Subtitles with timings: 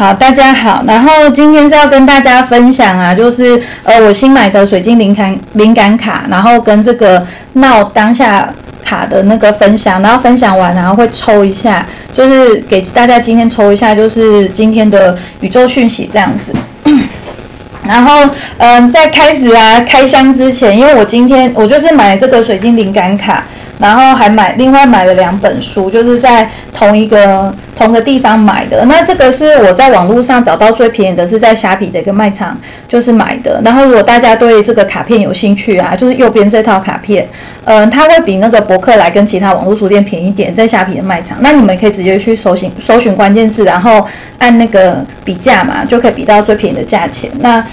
[0.00, 0.82] 好，大家好。
[0.86, 8.48] 然后今天是要跟大家分享啊，就是呃我新买的水晶灵感灵感卡，然后跟这个闹当下
[8.82, 16.50] 卡的那个分享，然后分享完然后会抽一下，就是给大家今天抽一下，就是今天的宇宙讯息这样子。
[17.84, 18.26] 然后
[18.56, 23.44] 嗯，在开始啊开箱之前，因为我今天我就是买这个水晶灵感卡。
[23.80, 28.84] 然后还买另外买了两本书，就是在同一个同一个地方买的。
[28.84, 33.58] 那这个是我在网络上找到最便宜的，是在虾皮的一个卖场就是买的。
[33.64, 37.26] 然后如果大家对这个卡片有兴趣啊，就是右边这套卡片，
[37.64, 41.38] 嗯，它会比那个博客来跟其他网络书店便宜点，在虾皮的卖场。
[41.40, 44.06] 那你们可以直接去搜寻搜寻关键字，然后
[44.38, 47.30] 按那个比价嘛，就可以比到最便宜的价钱。
[47.40, 47.64] 那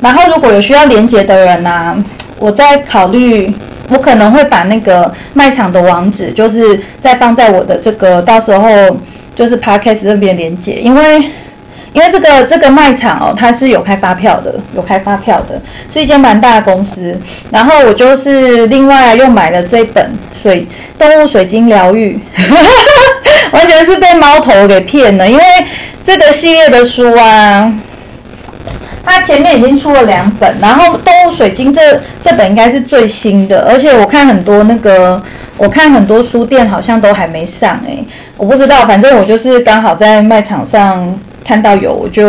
[0.00, 2.02] 然后如果有需要连接的人呢，
[2.38, 3.52] 我在考虑。
[3.88, 8.68] 我可能会把那个卖场的网址，就是再放在我的这个到时候
[9.34, 11.18] 就是 podcast 那边连接，因为
[11.92, 15.60] 因为这个这个卖场哦，它是有开发票的，有开发票的，
[15.90, 17.18] 是一间蛮大的公司。
[17.50, 20.10] 然后我就是另外又买了这本
[20.42, 20.66] 水
[20.98, 22.20] 动物水晶疗愈，
[23.52, 25.44] 完全是被猫头给骗了，因为
[26.04, 27.72] 这个系列的书啊。
[29.06, 31.80] 它前面已经出了两本，然后动物水晶这
[32.22, 35.22] 这本应该是最新的，而且我看很多那个，
[35.56, 38.04] 我看很多书店好像都还没上诶，
[38.36, 42.26] 我不知道，反正我就是刚好在卖场上看到有，我就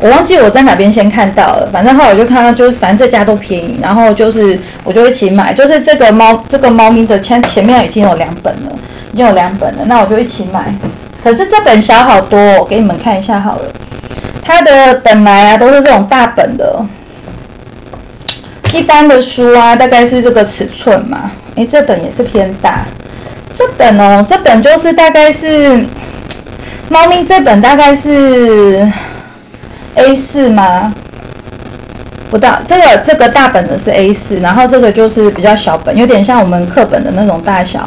[0.00, 8.72] 我忘记我在哪边先看到了，反正后来我就看到就是反正这家都便宜，然后就是我就一起买，就是这个猫这个猫咪的前前面已经有两本了，
[9.12, 10.72] 已经有两本了，那我就一起买，
[11.22, 13.62] 可是这本小好多，我给你们看一下好了。
[14.48, 16.82] 它的本来啊都是这种大本的，
[18.72, 21.30] 一般的书啊大概是这个尺寸嘛。
[21.56, 22.86] 诶，这本也是偏大，
[23.58, 25.84] 这本哦，这本就是大概是
[26.88, 28.90] 猫咪这本大概是
[29.96, 30.94] A 四吗？
[32.30, 37.86] 不到，这个这个大本的是 A 四，然后这个就是比较小本，有点像我们课本的那种大小，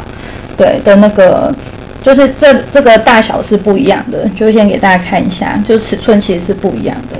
[0.56, 1.52] 对的那个。
[2.02, 7.16] 就是这这个大小是不一样的，就先给大家看一下，就尺寸其实是不一样的，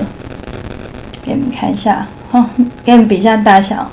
[1.25, 2.43] 给你们看一下，好，
[2.83, 3.89] 给你们比一下大小。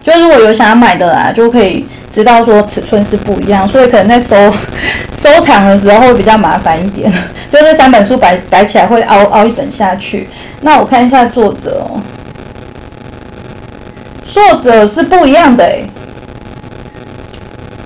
[0.00, 4.52] 就如果有想要买的啦，就可以知道说尺寸是不一样，所以可能在收
[5.12, 7.12] 收藏的时候会比较麻烦一点，
[7.50, 10.28] 就这三本书摆摆起来会凹凹一本下去。
[10.62, 12.00] 那我看一下作者哦，
[14.24, 15.84] 作者是不一样的诶。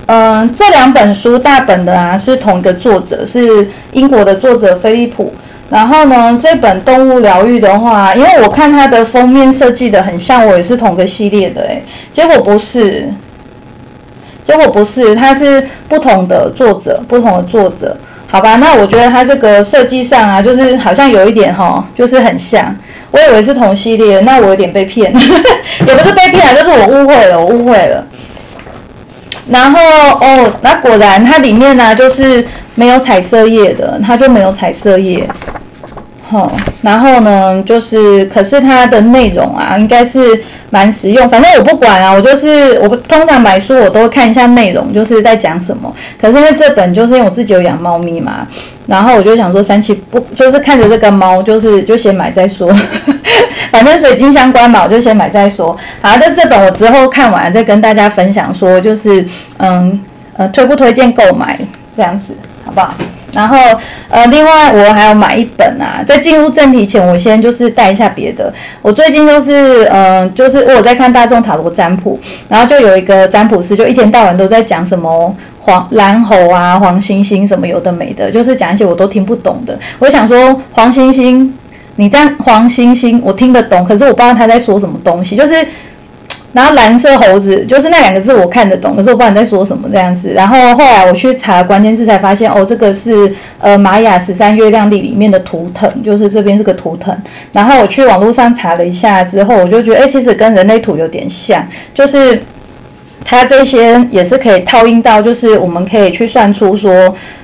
[0.07, 5.33] 嗯，这两本书大本的啊是同一个作者，是英国的作者菲利普。
[5.69, 13.09] 然后呢，这本动物疗愈的话，因为我看它的封面设计的很像，我也是同个系列的诶，结果不是，
[14.43, 17.97] 结果不是，它是不同的作者，不同的作者。
[18.27, 22.75] 好吧，那我觉得它这个设计上啊，就是好像有一点哈，就是很像，
[23.09, 25.11] 我以为是同系列，那我有点被骗，
[25.87, 28.05] 也不是被骗，就是我误会了，我误会了。
[29.49, 29.79] 然后
[30.19, 32.45] 哦，那果然它里面呢就是
[32.75, 35.27] 没有彩色页的，它就没有彩色页。
[36.33, 36.51] 好，
[36.81, 40.19] 然后呢就是，可是它的内容啊应该是
[40.71, 41.29] 蛮实用。
[41.29, 45.93] 反正我不管啊，我就是我通常买书我都看一下内容，就是在讲什么。
[46.19, 48.47] 可是因为这本就是因为我自己有养猫咪嘛，
[48.87, 52.67] 然后我就想说三七不就是看着这个猫，就是就先买再说。
[53.69, 55.77] 反正水晶相关嘛，我就先买再说。
[56.01, 59.23] 好，那这本我之后看完再跟大家分享，说就是
[59.57, 60.01] 嗯
[60.35, 61.59] 呃推不推荐购买
[61.95, 62.89] 这样子，好不好？
[63.33, 63.57] 然后
[64.09, 66.03] 呃另外我还要买一本啊。
[66.05, 68.53] 在进入正题前，我先就是带一下别的。
[68.81, 79.77] 我最近就是嗯就是我在看大众塔罗占卜，然后就有一个占卜师就一天到晚都在讲什么黄蓝猴啊、黄星星什么有的没的，就是讲一些我都听不懂的。
[79.99, 81.53] 我想说黄星星。
[81.95, 85.35] 你这样黄星星，我听得懂，可是我不知道他在说什么东西。
[85.35, 85.53] 就是，
[86.53, 90.29] 然后蓝色猴子，就是那两个字我看得懂，可是我不知道你在说什么这样子。
[90.29, 97.17] 然后后来我去查关键字，才发现哦，这个是呃玛雅十三月亮历里面的图腾，就是这边是个图腾。
[97.51, 102.39] 然后我去网络上查了一下之后，我就觉得哎，其实跟人类图有点像，就是
[103.25, 106.91] 它这些也是可以套用到，就是我们可以去算出说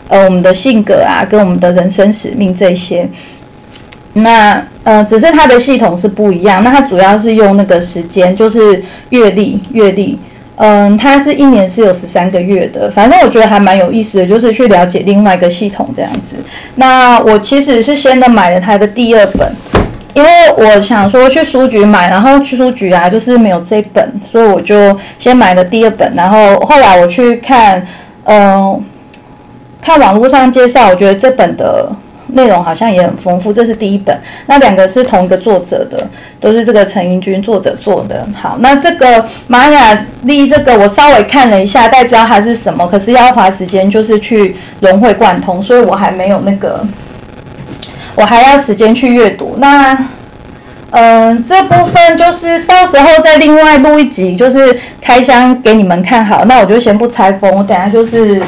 [0.08, 3.10] 呃我们的性格啊，跟我们的人生使命这些。
[4.14, 6.64] 那呃，只是它的系统是不一样。
[6.64, 10.20] 那它主要是用那个时间，就是月历，月历。
[10.56, 12.90] 嗯，它是一年是有十三个月的。
[12.90, 16.36] 反正我觉得还蛮有意思的，就是去了解另外一个系统这样子。
[16.76, 19.50] 那我其实是先的买了它的第二本，
[20.14, 26.12] 因为我想说去书局买，然后去书局啊，就是没有这本，所以我就先买了第二本。
[26.14, 27.86] 然后后来我去看，
[28.26, 28.84] 嗯，
[29.82, 31.90] 看网络上介绍，我觉得这本的。
[32.34, 33.52] 内容好像也很丰富。
[33.52, 34.18] 这是第一本，
[34.48, 35.98] 那两个是同一个作者的，
[36.40, 38.28] 都是这个陈英军作者做的。
[38.40, 46.86] 好，那这个玛雅历这个我稍微看了一下，大概知道它是什么，可是要花时间就是去融会贯通，所以我还没有那个，
[48.16, 49.56] 我还要时间去阅读。
[49.58, 49.98] 那。
[50.92, 56.46] 嗯，这部分就是到时候再另外录一集，就是开箱给你们看好。
[56.46, 58.42] 那我就先不拆封，我等下就是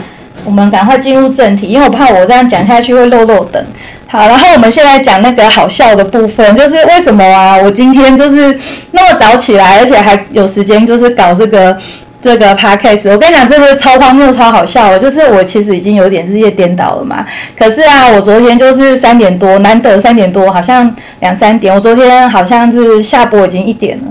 [0.46, 3.64] 我们赶快进入正题，因为我怕我这样讲下去会漏漏等。
[4.08, 7.58] 好，然后我们现在讲那个好笑的部分，就是为什么啊？
[7.58, 8.58] 我今天就是
[8.92, 11.78] 那么早起来，而且还有时间，就是搞这个。
[12.24, 17.26] 这个 podcast，我跟你讲，这个超荒谬、超好笑的，就是我其实已经有点日夜颠倒了嘛。
[17.58, 21.74] 可是啊，我昨天就是三点多，难得三点多，好像两三点。
[21.74, 24.04] 我昨天好像是下播已经一点了。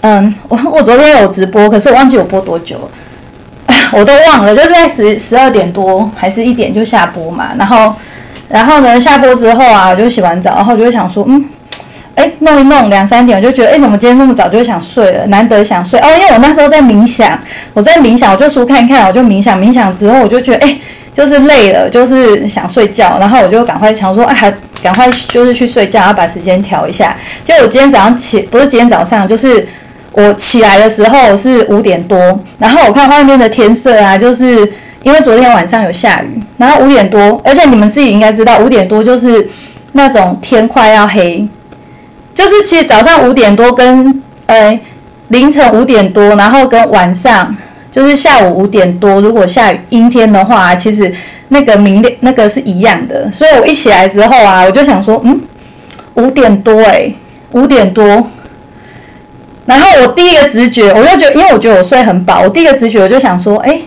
[0.00, 2.88] 嗯，我我昨天有直播，可是我忘记我播多久了，
[3.98, 7.50] 我都忘了，就是在十十二点多还是一点就下播嘛。
[7.58, 7.94] 然后，
[8.48, 11.44] 然后呢，下播之后啊，我就洗完澡，然后我就想说，嗯。
[12.16, 15.24] 哎，弄一弄两三点，我就觉得，哎，怎么今天那么早就想睡了？
[15.28, 17.38] 难得想睡哦，因为我那时候在冥想，
[17.72, 20.76] 我在冥想，我就书看一看，我就冥想，冥想之后我就觉得，哎，
[21.14, 24.52] 就是累了，就是想睡觉，然后我就赶快想说，哎，
[24.82, 27.16] 赶快就是去睡觉，要把时间调一下。
[27.42, 29.66] 就我今天早上起，不是今天早上，就是
[30.12, 32.18] 我起来的时候是五点多，
[32.58, 34.68] 然后我看外面的天色啊，就是
[35.02, 39.48] 因为昨天晚上有下雨，然后五点多，而且你们自己应该知道，五点多就是
[39.92, 41.46] 那种天快要黑。
[42.34, 44.78] 就是其实早上五点多跟呃
[45.28, 47.54] 凌晨五点多，然后跟晚上
[47.92, 51.12] 就是下午五点多，如果下雨阴天的话，其实
[51.48, 53.30] 那个明亮那个是一样的。
[53.30, 55.40] 所以我一起来之后啊，我就想说，嗯，
[56.14, 57.12] 五点多哎，
[57.52, 58.26] 五点多。
[59.70, 63.80] 然后我第一个直觉，我就觉得，因为我觉得我睡很饱，我第一个直觉我就想说，哎。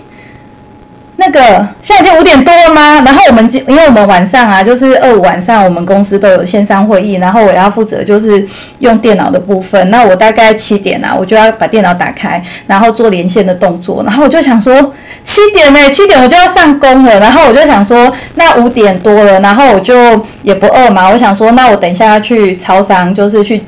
[1.15, 1.39] 那个
[1.79, 3.01] 现在已经五点多了吗？
[3.05, 8.45] 然后我们今因为我们晚上啊，就是二五晚上，我们公司都有线上会议，然后我要负责就是
[8.79, 9.89] 用电脑的部分。
[9.91, 14.03] 那我大概七点啊，我就要把电脑打开，然后做连线的动作。
[14.03, 14.91] 然后我就想说，
[15.23, 17.19] 七点呢，七点我就要上工了。
[17.19, 19.93] 然后我就想说，那五点多了，然后我就
[20.41, 23.63] 也不饿嘛，我想说，那我等一下要去超商，就是去。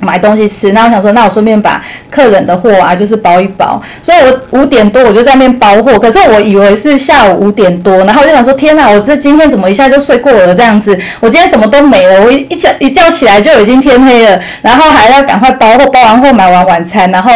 [0.00, 1.80] 买东西吃，那我想说，那我顺便把
[2.10, 3.80] 客人的货啊，就是包一包。
[4.02, 10.98] 所以我五点多我就在那边包货，可是我以为是下午五点多，然后我就想说，天哪，我这今天怎么一下就睡过了这样子？
[11.20, 17.32] 我今天什么都没了，我一一觉一觉起来就已经天黑了，然后还要赶快包货，包完货买完晚餐，然后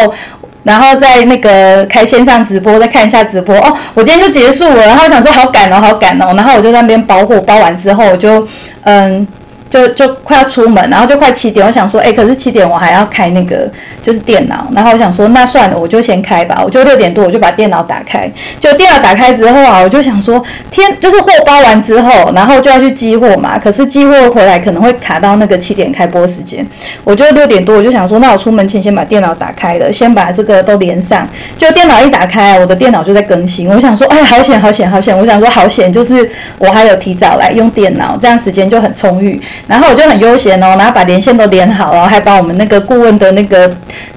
[0.63, 4.87] 然后在那个开线上直播，再看一下直播哦，我今天就结束了。
[4.87, 8.47] 然后想说好赶哦，好赶哦，然后我就在那边包货，包完之后我就
[8.85, 9.27] 嗯。
[9.75, 13.69] 就就快要出门，然后就快七点，我想说，哎，可是七点我还要开那个
[14.01, 16.63] 就是电脑，然后我想说，那算了，我就先开吧。
[16.65, 18.31] 我就六点多我就把电脑打开，
[18.61, 20.41] 就电脑打开之后啊，我就想说，
[20.71, 23.59] 天，就是货包完之后，然后就要去寄货嘛。
[23.59, 26.65] 可是寄货回来可能会卡到那个七点开播时间，
[27.03, 31.29] 我就六点多我就想说，那我出门前先把电脑打开了，先把这个都连上。
[31.59, 33.69] 就电脑一打开，我的电脑就在更新。
[33.69, 35.19] 我想说，哎，好险，好险，好险！
[35.19, 39.41] 我想说，好险，就是我还有提早来用电脑，这样时间就很充裕。
[39.67, 43.69] 然后我就很悠闲哦，然后把连线都连好了，还把我们那个顾问的那个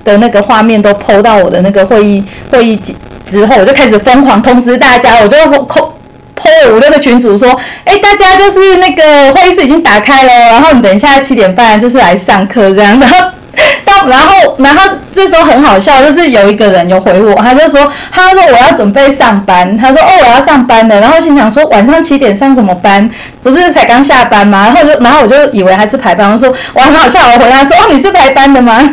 [0.03, 2.79] 的那个画面都 PO 到我的那个会议会议
[3.25, 5.91] 之后，我就开始疯狂通知大家，我就 PO
[6.35, 7.49] PO 五六个群主说，
[7.85, 13.07] 哎，大家就是那个会议室已经打开了，然后你等一下七点半就是来上课这样的。
[13.83, 14.81] 到然后然后
[15.13, 23.09] 这时候很好笑，就是有一个人有回我，他就说他说我要准备上班，他说哦我要上班的，然后心想说晚上七点上什么班？
[23.41, 24.67] 不是才刚下班吗？
[24.67, 28.79] 然后就然后我就以为还是排班，我说我很好笑，我回答说哦你是排班的吗？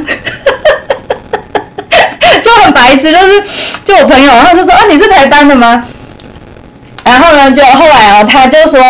[2.43, 3.43] 就很白痴，就是
[3.85, 5.85] 就我朋友，然后就说啊你是排班的吗？
[7.05, 8.81] 然后呢就后来哦他就说。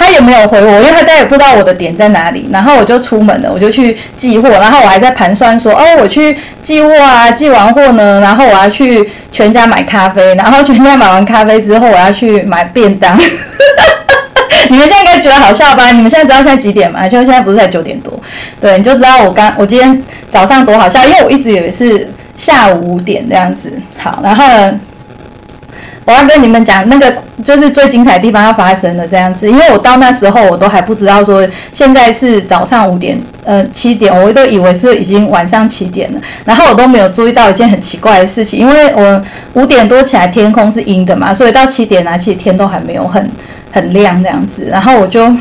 [0.00, 2.48] 他也没有回我，因为他家也不知道我的点在哪里。
[2.50, 4.48] 然后我就出门了，我就去寄货。
[4.48, 10.34] 然后我还在盘算说，哦，我去寄货啊，寄完货呢，然后我要去全家买咖啡。
[10.36, 13.20] 然后全家买完咖啡之后，我要去买便当。
[14.70, 15.90] 你们现在应该觉得好笑吧？
[15.90, 17.06] 你们现在知道现在几点吗？
[17.06, 18.18] 就现在不是才九点多？
[18.58, 23.70] 对，你就知道我刚我今天早上多好笑，因为我一直以为是下午五点这样子。
[23.98, 24.46] 好，然后。
[24.48, 24.80] 呢？
[26.10, 27.14] 我要跟你们讲，那个
[27.44, 43.30] 就是最精彩的地方要发生了，这样子，因为我到那时候我都还不知道说现在是早上五点，呃七点，我都以为是已经晚上七点了，然后我都没有注意到一件很奇怪的事情，因为我五点多起来天空是阴的嘛，所以到七点啊，其实天都还没有很
[43.70, 45.32] 很亮这样子，然后我就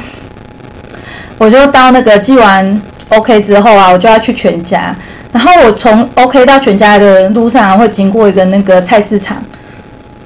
[1.39, 4.95] 我就到那个寄完 OK 之后啊，我就要去全家，
[5.31, 9.43] 然后我从 OK 到全家的路上会经过一个那个菜市场。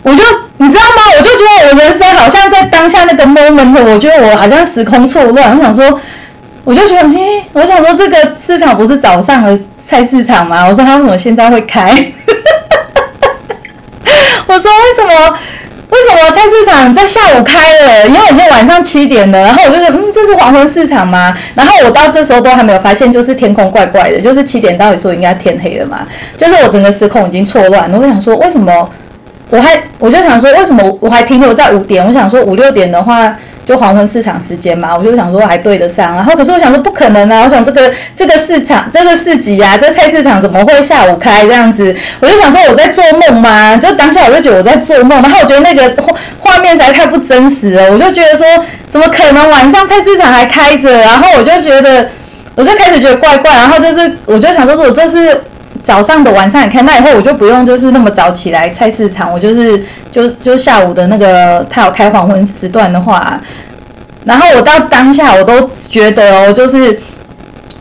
[0.04, 0.22] 我就
[0.58, 1.02] 你知道吗？
[1.18, 5.56] 我就觉得我人生好像在当下那个 moment，我觉得我好像时空错乱。
[5.56, 6.00] 我想说，
[6.64, 10.66] 我就觉得，嘿，我想说这个市场不是早上的菜市场吗？
[10.68, 11.90] 我说他为什么现在会开？
[14.46, 15.38] 我说为什么？
[15.90, 18.08] 为什么菜市场在下午开了？
[18.08, 19.40] 因为已经晚上七点了。
[19.40, 21.34] 然后我就说，嗯，这是黄昏市场吗？
[21.54, 26.00] 然后我到这时候都还没有发现，就是天空怪怪的，就是七点到底说应该天黑了嘛？
[26.36, 27.92] 就是我整个时空已经错乱。
[27.94, 28.90] 我想说，为什么？
[29.54, 32.04] 我还我就想说，为什么我还停留在五点？
[32.04, 33.32] 我想说五六点的话，
[33.68, 36.16] 就黄昏市场时间嘛，我就想说还对得上。
[36.16, 37.44] 然后可是我想说不可能啊！
[37.46, 41.96] 我想这个这个市场这个市集啊，这菜市场怎么会下午开这样子？
[42.20, 43.78] 我就想说我在做梦吗？
[43.78, 45.22] 就当下我就觉得我在做梦。
[45.22, 47.92] 然后我觉得那个画画面实在太不真实了。
[47.92, 48.48] 我就觉得说
[48.90, 50.90] 怎么可能晚上菜市场还开着？
[50.90, 52.10] 然后我就觉得
[52.56, 53.52] 我就开始觉得怪怪。
[53.52, 55.44] 然后就是我就想说，如果这是。
[55.84, 63.38] 早上的晚上也开，那以后我就不用就是那么早起来菜市场，我就是就就下午的那个他有开黄昏时段的话，
[64.24, 66.98] 然后我到当下我都觉得哦，就是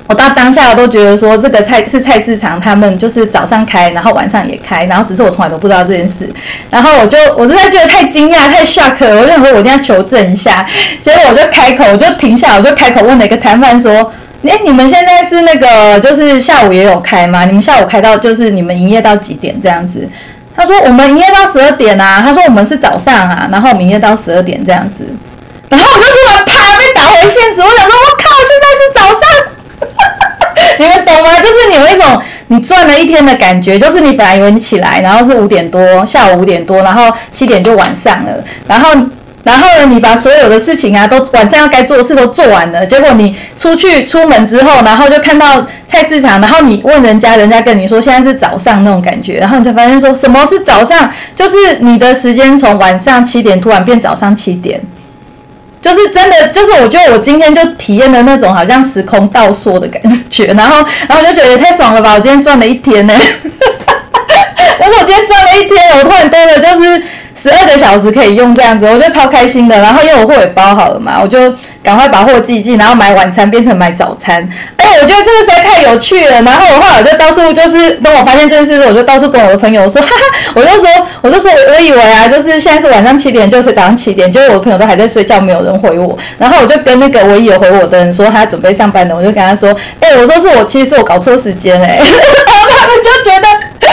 [0.09, 6.29] 我到当下我都觉得说这个菜是菜市场，他们就是早上开，然后晚上也开，然后只是我从来都不知道这件事，
[6.71, 10.67] 然后我就我真的觉得太惊讶太 shock，我就想说我一定要求证一下，
[11.01, 14.13] 结果我就开口我就停下，我就开口问了一个摊贩说。
[14.45, 17.45] 哎，你们现在是那个，就是下午也有开吗？
[17.45, 20.09] 你们下午开到就是你们营业到几点这样子？
[20.55, 22.21] 他说我们营业到十二点啊。
[22.21, 25.07] 他说我们是早上啊，然后我们营业到十二点这样子。
[25.69, 29.23] 然后我就突然啪被打回现实，我想说，我靠，现在是早上，
[30.81, 31.41] 你们懂吗？
[31.41, 38.33] 就是你有一种你转了一天的感觉，就是你本来以为你起来，然后是五点多，下午五点多，然后七点就晚上了，
[38.67, 38.91] 然后。
[39.45, 54.81] 然后呢，你把所有的事情啊，都晚上要该做的事都做完了，结果你出去出门之后，然后就看到菜市场，然后你问人家，人家跟你说现在是早上那种感觉，然后你就发现说什么是早上，就是你的时间从晚上七点突然变早上七点，
[55.81, 60.77] 就是真的，就是我觉得我今天就体验了那种好像时空倒缩的感觉，然后
[61.09, 63.15] 然后我就觉得太爽了吧，我今天赚了一天呢，
[64.79, 67.03] 我说我今天赚了一天，我突然多了就是。
[67.35, 69.77] 十二个小时可以用这样子，我觉得超开心的。
[69.79, 74.47] 然后因为我货也包好了嘛，我就赶快把货寄寄，然后买晚餐变成买早餐。
[74.77, 76.43] 哎，我觉得这个实在太有趣了。
[76.43, 80.89] 然后我后来就到处就是，等我发现这件事，我就到处跟我的朋友说，哈哈，我就说，
[81.23, 86.17] 我就说，我以为啊，就是现在是晚上七点，就是早上七点，就是我的朋友都还在睡觉，没有人回我。
[86.39, 91.97] 然后我就跟那个唯一有回我的人说，他准备上班的，我就跟他说，哎，我说是我，其实是我搞错时间哎。
[91.99, 93.47] 然后他们就觉得。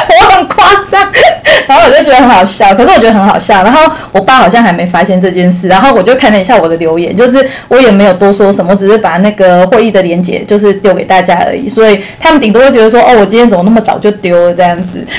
[0.09, 1.07] 我很夸张，
[1.69, 3.61] 然后我就觉得很好笑，可是我觉得很好笑。
[3.63, 3.79] 然后
[4.11, 11.69] 我爸好像还没发现这件事，然后我就看了一下我的留言，就是我也没有多说什么，只是把那个会议的连接就是丢给大家而已。
[11.69, 15.05] 所以他们顶多会觉得说，哦，我今天怎么那么早就丢了这样子。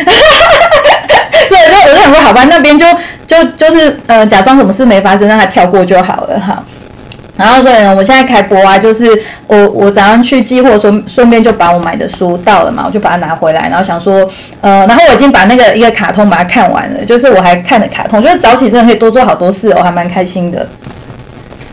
[1.49, 2.85] 所以就我就想说，好吧，那边就
[3.29, 6.61] 就就是呃，假装什么事没发生，让他跳过就好了哈。
[7.41, 9.07] 然后所以呢，我现在开播啊，就是
[9.47, 14.29] 我我早上去寄货，顺顺便就把我买的书到了嘛，我就把它拿回来，然后想说，
[14.61, 20.69] 呃，然后我已经把那个一个卡通把它看完了，就是我还看了卡通，就是早起真的可以多做好多事，我还蛮开心的。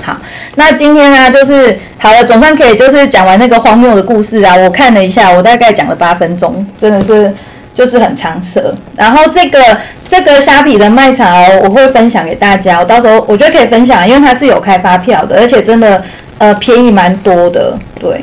[0.02, 0.18] 好，
[0.56, 7.34] 那今天呢，就是好了，总算可以就是讲完那个荒谬的故事啊，我看了一下，我大概讲了八分钟，真的是。
[7.78, 9.60] 就是很长舌，然后这个
[10.10, 16.04] 这个虾皮的卖场哦，我会分享给大家，我到时候我觉得可以分享，因为它是有开发票的，而且真的
[16.38, 18.22] 呃便宜蛮多的，对。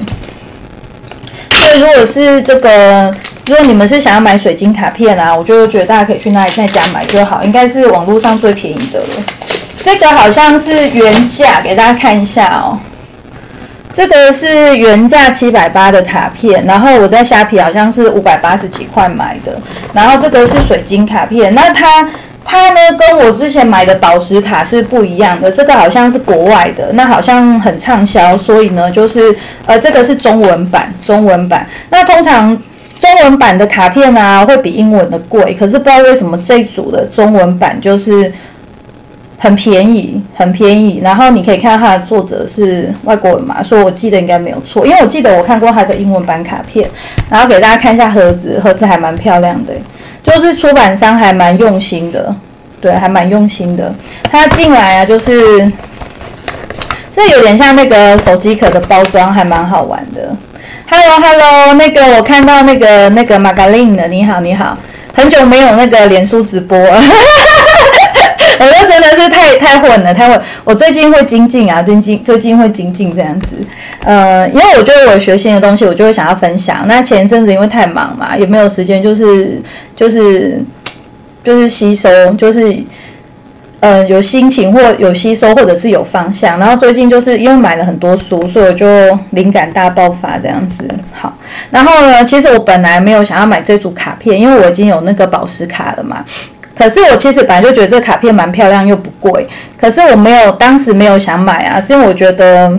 [1.51, 3.15] 所以如果是这个，
[3.47, 9.07] 如果你们是想要买水晶卡片啊，我就觉得大家可以去那里在家买就好，应该是网络上最便宜的了。
[9.77, 12.79] 这个好像是原价，给大家看一下哦。
[13.95, 19.57] 这个是原价七百八的卡片，然后我在虾皮好像是五百八十几块买的。
[19.93, 22.11] 然后这个是水晶卡片，那它
[22.45, 29.35] 它呢跟我之前买的宝石卡是不一样的，这个好像是国外的，那好像很畅销，所以呢就是
[29.65, 31.65] 呃这个是中文版，中文版。
[31.91, 32.59] 那通常
[33.01, 38.33] 中文版的卡片啊会比英文的贵，可是不知道为什么这一组的中文版就是。
[39.39, 41.01] 很便宜，很便宜。
[41.03, 46.89] 然后你可以看到它的作者是外国人嘛，所以我记得应该没有错，因为我记得我看过它的英文版卡片。
[47.31, 49.73] 然后给大家看一下盒子，盒子还蛮漂亮的，
[50.23, 52.35] 就是出版商还蛮用心的，
[52.81, 53.93] 对，还蛮用心的。
[54.31, 55.71] 它进来啊，就是
[57.15, 60.35] 这有点像那个手机壳的包装，还蛮好玩的。
[60.89, 64.77] Hello，Hello，那个我看到那个那个玛格丽的，你好，你好，
[65.15, 66.79] 很久没有那个脸书直播。
[68.61, 70.41] 我觉得真的是太太混了，太混。
[70.65, 73.57] 我最近会精进啊，最近最近会精进这样子。
[74.05, 76.85] 呃，因为我觉得我学新的东西，我就会想要分享。
[76.87, 79.61] 那前一阵子因为太忙嘛，也没有时间，就是
[79.97, 80.63] 就是
[81.43, 82.77] 就是吸收，就是
[83.81, 86.59] 呃有心情或有吸收，或者是有方向。
[86.59, 88.87] 然后最近就是因为买了很多书，所以我就
[89.31, 90.85] 灵感大爆发这样子。
[91.13, 91.37] 好，
[91.71, 96.25] 然后呢，其实我本来没有想要买这组卡片，因为我已经有那个宝石卡了嘛。
[96.77, 99.47] 可是我其实本来就觉得这卡片蛮漂亮又不贵，
[99.79, 102.73] 可是我没有当时没有想买啊，是因为我觉得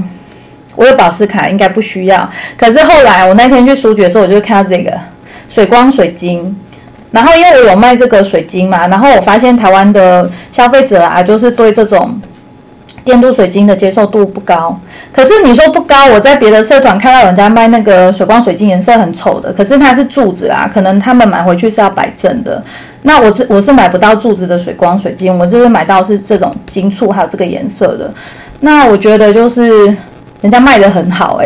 [0.76, 2.30] 我有宝石卡应该不需要。
[2.58, 4.92] 可是后来我那天去书局的时候，我就看到这个
[5.48, 6.54] 水光水晶，
[7.12, 12.20] 然后因为我有卖这个水晶嘛，然后我发现台湾的消费者啊，就是对这种
[13.06, 14.78] 电镀水晶的接受度不高。
[15.14, 22.62] 可是你说不高，我在别的社团看到人家卖那个水光水晶，颜色很丑的，可是它是柱子啊，可能他们买回去是要摆正的。
[23.08, 28.12] 那我是我是买不到柱子的水光水晶，我就是买到是这种金簇还有这个颜色的。
[28.62, 29.86] 那我觉得就是
[30.42, 31.46] 人家卖的很好哎，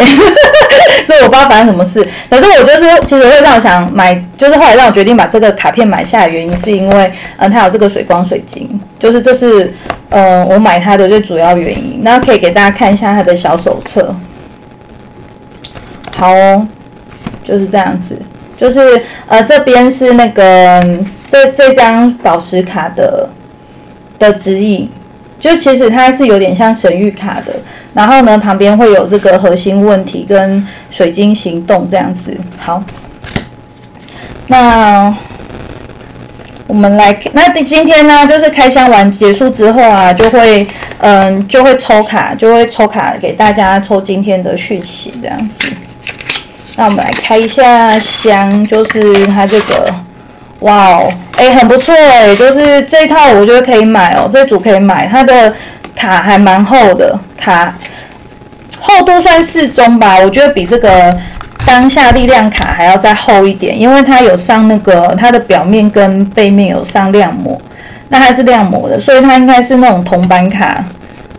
[1.06, 2.02] 所以我不知道发生什么事。
[2.30, 9.74] 可是我就是其实会让我想买，就是后来让我决定把这个卡片买下来，原因是因为嗯它有这个水光水晶，就是这是
[10.10, 12.00] 呃我买它的最主要原因。
[12.04, 14.16] 那可以给大家看一下它的小手册。
[16.16, 16.66] 好，哦，
[17.44, 18.18] 就是这样子，
[18.58, 20.82] 就是呃这边是那个。
[21.30, 23.30] 这这张宝石卡的
[24.18, 24.90] 的指引，
[25.40, 27.54] 就其实它是有点像神谕卡的，
[27.94, 32.36] 然后呢旁边会有这个核心问题跟水晶行动这样子。
[32.58, 32.84] 好，
[34.48, 35.16] 那
[36.66, 40.66] 我们来，那今天呢就是开箱完结束之后啊，就会
[40.98, 45.70] 嗯就会抽卡，就会抽卡给大家抽今天的讯息这样子。
[46.76, 49.94] 那我们来开一下箱，就是它这个。
[50.60, 55.54] 哇哦，哎，很不错哎，就是这一套我觉得可以买哦，这组可以买，它的
[55.96, 57.74] 卡还蛮厚的，卡
[58.78, 61.18] 厚度算适中吧，我觉得比这个
[61.66, 67.58] 当下力量卡还要再厚一点，因为它有上那个它的表面跟背面有上亮膜，
[68.10, 70.84] 那它是亮膜的，所以它应该是那种铜板卡，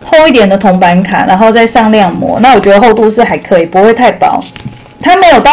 [0.03, 4.43] 厚一点的铜板卡，然后再上亮膜，那我觉得厚度是还可以，不会太薄，
[4.99, 5.51] 它没有到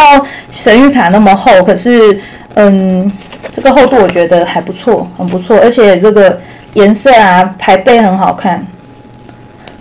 [0.51, 2.19] 神谕卡那么厚，可是
[2.55, 3.13] 嗯。
[3.51, 6.39] 这个厚度我觉得还不错，很不错，而且这个
[6.75, 8.65] 颜色啊，牌背很好看，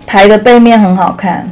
[0.07, 1.47] 牌的背面很好看，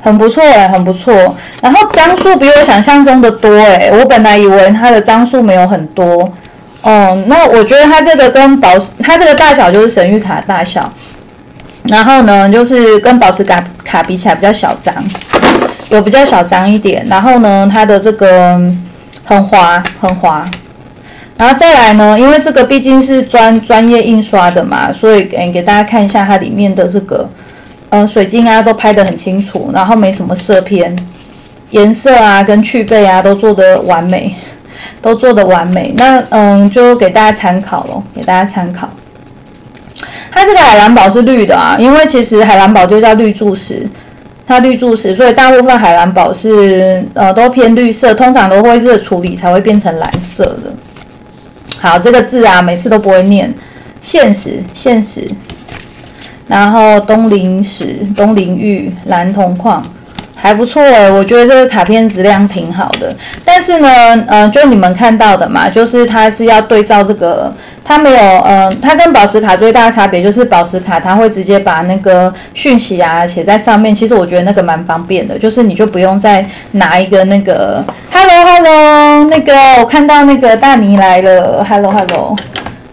[0.00, 1.36] 很不错哎，很不错。
[1.60, 6.32] 然后张数比我想象中的多哎，我本来以为它的张数没有很多
[6.82, 7.22] 哦。
[7.26, 10.90] 那我觉得它这个跟宝石，它这个大小就是神谕卡大小，
[11.88, 14.94] 然后呢，就是跟宝石卡卡比起来比较小张，
[15.90, 17.04] 有比较小张一点。
[17.06, 18.58] 然后呢，它的这个。
[19.24, 20.44] 很滑，很滑，
[21.38, 27.28] 然后再来呢，因为这个毕竟是专专业印刷的嘛，所以给给大家看一下它里面的这个，
[27.88, 30.94] 呃，水晶啊都拍得很清楚，然后没什么色偏，
[31.70, 34.34] 颜色啊跟去背啊都做得完美，
[35.00, 35.94] 都做得完美。
[35.96, 38.88] 那嗯，就给大家参考咯，给大家参考。
[40.30, 43.88] 它这个海蓝宝是绿的啊，因为其实海蓝宝就叫绿柱石。
[44.46, 50.72] 它绿柱石，所以大部分海蓝宝是呃都偏绿色，通常都会热处理才会变成蓝色的。
[51.80, 53.52] 好，这个字啊，每次都不会念。
[54.00, 55.28] 现实，现实。
[56.46, 59.82] 然后东陵石、东陵玉、蓝铜矿，
[60.44, 63.16] 还不错诶，我觉得这个卡片质量挺好的。
[63.46, 63.88] 但是呢，
[64.28, 67.50] 呃，就你们看到的嘛，就是它是要对照这个。
[67.82, 73.94] 它没有，呃，它跟宝石卡最大的差别就是宝石卡它会直接把那个讯息啊写在上面。
[73.94, 82.36] 其实我觉得那个蛮方便的，就是你就不用再拿一个那个 “hello hello”，那个我看到那个大尼来了，“hello hello”，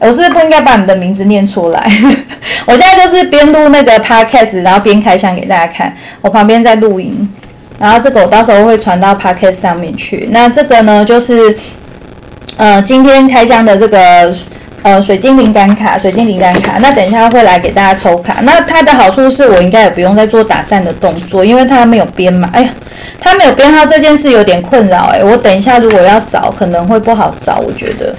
[0.02, 1.90] 我是不应该把你的名字念出来？
[2.66, 5.96] 我现在就是边录那个 podcast，然后边开箱给大家看。
[6.22, 7.32] 我旁边在录音，
[7.80, 10.28] 然后这个我到时候会传到 podcast 上面去。
[10.32, 11.56] 那这个呢，就是
[12.58, 14.36] 呃今天开箱的这个。
[14.84, 18.38] 呃，水晶灵感卡，水晶灵感卡，那等一下会来给大家抽卡。
[18.42, 22.50] 那它的好处是我应该也不用再做打散的动作，因为它没有编码。
[22.52, 22.74] 哎呀，
[23.20, 25.24] 它没有编号这件事有点困扰哎。
[25.24, 28.16] 我等一下如果要找，可能会不好找，我觉得。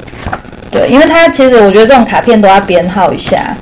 [0.73, 3.55] 对，因为它其实我觉得这种卡片都要编号一下，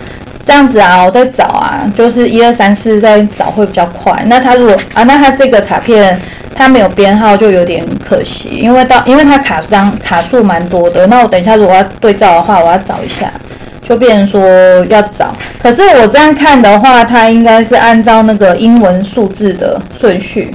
[0.46, 4.23] 这样子啊，我在找啊，就是一二三四再找会比较快。
[4.27, 6.18] 那它如果啊，那它这个卡片。
[6.53, 13.33] 它没有编号就有点可惜，因为到因为它卡张卡数蛮多的，那我等一下如果要对照的话，我要找一下，
[13.88, 15.33] 就变成说要找。
[15.62, 20.55] 可是我这样看的话，它应该是按照那个英文数字的顺序，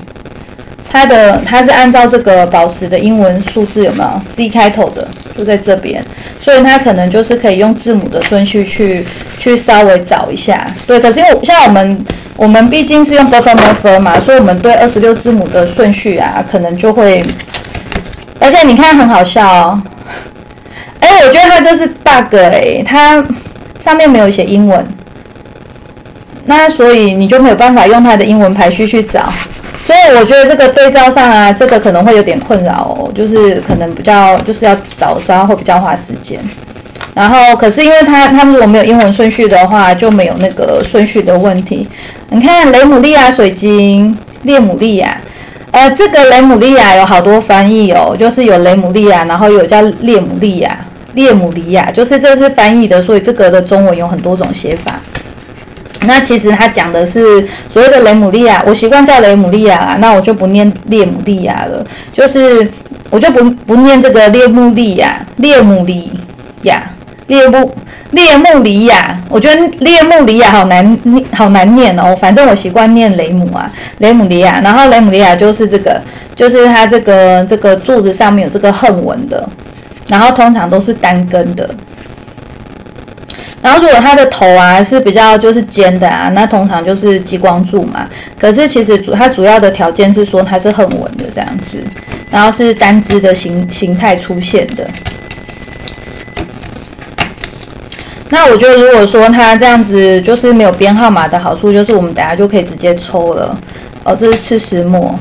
[0.95, 5.05] 它的它是按照这个宝石的英文数字有没有 C 开头的，
[5.38, 6.01] 就在这边，
[6.41, 9.05] 所以它可能就是可以用字母的顺序去
[9.38, 10.65] 去稍微找一下。
[10.88, 12.05] 对，可是因为像我们。
[12.38, 17.23] 我们毕竟是用 b u f f e r m o f e r 嘛，所以我们对二十六字母的顺序啊，可能就会，
[18.41, 19.81] 而且你看很好笑哦，
[20.99, 23.25] 哎，我觉得它这是 bug 哎，它
[23.81, 24.86] 上面没有写英文，
[26.43, 29.31] 那所以你就没有办法用它的英文排序去找。
[29.86, 36.39] 所以我觉得这个对照上啊，这个可能会有点困扰哦，就是可能比较就是要找时候会比较花时间。
[37.13, 41.88] 然后可是因为它它如果没有英文顺序的话，就没有那个顺序的问题。
[42.30, 45.21] 你看雷姆利亚水晶、列姆利亚，
[45.71, 50.78] 呃，这个雷姆利亚有好多翻译哦，就是有雷姆利亚，然后有叫列姆利亚、
[51.13, 55.00] 列姆利亚，就是这是翻译的，所以这个的中文有很多种写法。
[56.06, 62.72] 那其实他讲的是所谓的雷姆利亚，我习惯叫雷姆利亚啊，那我就不念列姆利亚了，就是
[63.10, 66.12] 我就不不念这个列姆利亚，列姆利
[66.63, 66.84] 亚，
[67.28, 67.74] 列姆
[68.12, 70.98] 列姆利亚，我觉得列姆利亚好难，
[71.34, 72.15] 好难念哦。
[72.15, 76.02] 反正我习惯念雷姆啊，雷姆利亚，然后雷姆利亚就是这个，
[76.36, 79.48] 就是它这个这个柱子上面有这个横纹的，
[80.08, 81.70] 然后通常都是单根的。
[83.65, 88.08] 然后，如果它的头啊是比较就是尖的啊，那通常就是激光柱嘛。
[88.39, 91.80] 可是其实主它主要的条件是说它是横纹的这样子，
[92.30, 94.88] 然后是单支的形形态出现的。
[98.30, 103.58] 那我觉得如果说它这样子就是没有编号码的好处，就是我们等下就可以直接抽了。
[104.04, 105.17] 哦，这是赤石墨，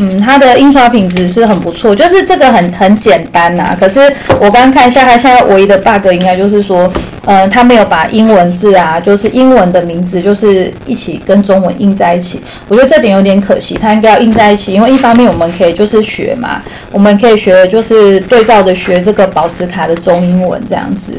[0.00, 3.76] 嗯，它的印刷品质是很不错，就是这个很很简单呐。
[3.78, 4.00] 可是
[4.40, 6.90] 我刚看一下，它现在唯一的 bug 应该就是说。
[7.26, 12.40] 呃，他没有把英文字啊，就是英文的名字，就是一起跟中文印在一起。
[12.66, 14.72] 我觉得这点有点可惜，他应该要印在一起。
[14.72, 21.12] 因为一方面我们可以就是学嘛，我们可以学就是对照着学这个宝石卡的中英文这样子。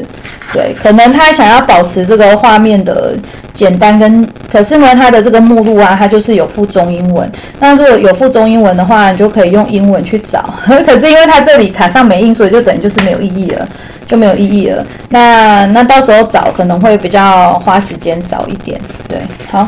[0.52, 3.14] 对，可能他想要保持这个画面的
[3.52, 7.30] 简单跟，可是呢，它的这个目录啊，它就是有附中英文。
[7.58, 10.52] 那如果有附中英文的话，你就可以用英文去找。
[10.86, 13.68] 可是因为它这里卡上没印，所以就等于就是没有意义了。
[14.08, 14.84] 就没有意义了。
[15.08, 18.78] 那那到时候找可能会比较花时间找一点。
[19.08, 19.18] 对，
[19.50, 19.66] 好。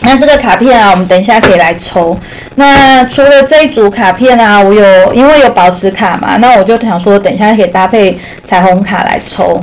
[0.00, 2.18] 那这个卡片啊，我们等一下可以来抽。
[2.56, 9.62] 那除了这一组卡片啊，我有因为有宝石卡嘛，那我就想说，等一下可以搭配彩虹卡来抽。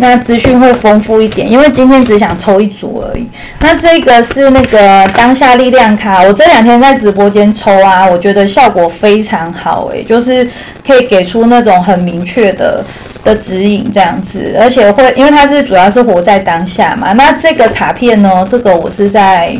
[0.00, 3.28] 那资讯会丰富一点，因为今天只想抽一组而已。
[3.60, 10.48] 那这个是那个当下力量卡，我这两天在直播间抽啊，我觉得效果非常好诶，就是
[10.86, 12.84] 可以给出那种很明确的
[13.24, 17.12] 的指引这样子，而且会因为它是主要是活在当下嘛。
[17.14, 19.56] 那这个卡片呢，这个我是在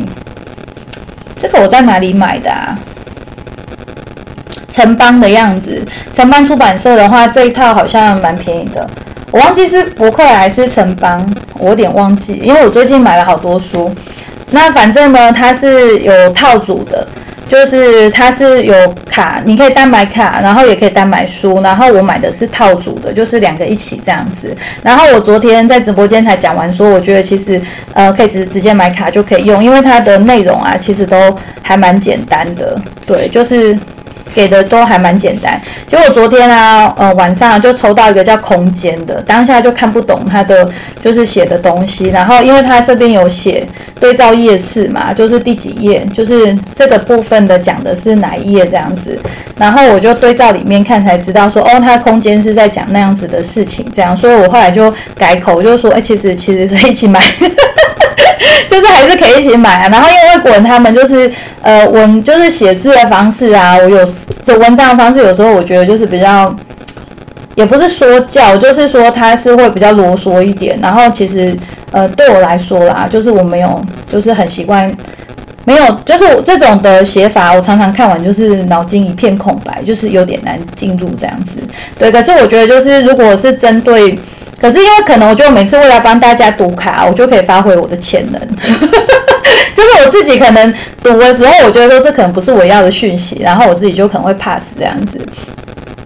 [1.35, 2.79] 这个我在哪里买的啊？
[4.71, 8.89] 城邦的样子，城邦出版社的话，这一套好像蛮便宜的。
[9.31, 11.23] 我忘记是博客还是城邦，
[11.59, 13.93] 我有点忘记，因为我最近买了好多书。
[14.49, 17.07] 那反正呢，它是有套组的，
[17.47, 18.73] 就是它是有
[19.07, 21.61] 卡，你可以单买卡，然后也可以单买书。
[21.61, 24.55] 然后我买的是套组的，就是两个一起这样子。
[24.81, 27.61] 然后我昨天在直播间才讲完，说我觉得其实
[27.93, 32.75] 呃可以直直接买卡就可以用，因为它的内容啊其实都还蛮简单的。
[33.05, 33.77] 对，就是。
[34.33, 40.69] 给的都还蛮简单，结果昨天啊，呃晚上就抽到一个叫空间的，当下就看不懂他的
[41.03, 43.67] 就是写的东西，然后因为他这边有写
[43.99, 49.17] 对照页次嘛，就是第几页，就是这个部分的讲的是哪一页这样子，
[49.57, 57.21] 然后我就对照里面看才知道说，哦，他空间是在讲那样子的事情，这样，所以我后来就改口，就说，哎，其实其实可以一起买。
[58.69, 64.05] 就是还是可以一起买啊，然后因为外国人他们就是呃文就是写字的方式啊，我有
[64.45, 66.53] 的文章的方式有时候我觉得就是比较，
[67.55, 70.77] 也不是说教，就是说他是会比较啰嗦一点。
[70.81, 71.55] 然后其实
[71.91, 74.91] 呃对我来说啦，就是我没有就是很习惯，
[75.65, 81.61] 没有就是这种的写法，我常常看完就是脑筋一片空白，就是有点难进入这样子。
[81.97, 84.17] 对，可是我觉得就是如果是针对。
[84.59, 88.39] 可是因为可能我就每次为了帮大家读卡，我就可以发挥我的潜能，
[89.75, 95.19] 就是我自己可能读的时候，我觉得说这可能不是我要的讯息，然后我自己就可能会 pass 这样子。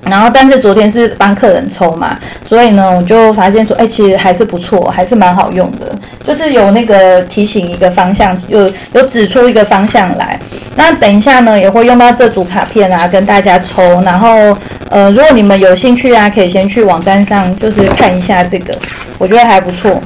[0.06, 10.40] 然后但是昨天是帮客人抽嘛，所以呢我就发现说，哎，其实还是不错，还是蛮好用的，就是有那个提醒一个方向，有有指出一个方向来。
[10.76, 14.58] 那等一下呢也会用到这组卡片啊，跟大家抽，然后。
[14.90, 18.78] 呃，如果你们有兴趣啊，可以先去网站上就是看一下这个，
[19.18, 20.00] 我觉得还不错。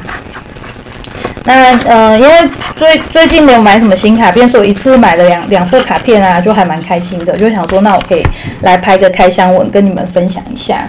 [1.48, 2.34] 那呃，因为
[2.76, 8.22] 最最近没有买什么新卡片，所以一次买了两两副卡片啊，就还蛮开心的，就想说那我可以
[8.64, 10.86] 来拍个开箱文跟你们分享一下。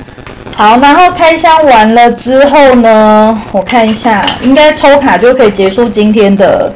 [0.56, 6.72] 好，然后开箱完了之后呢，我看一下，应该抽卡就可以结束今天的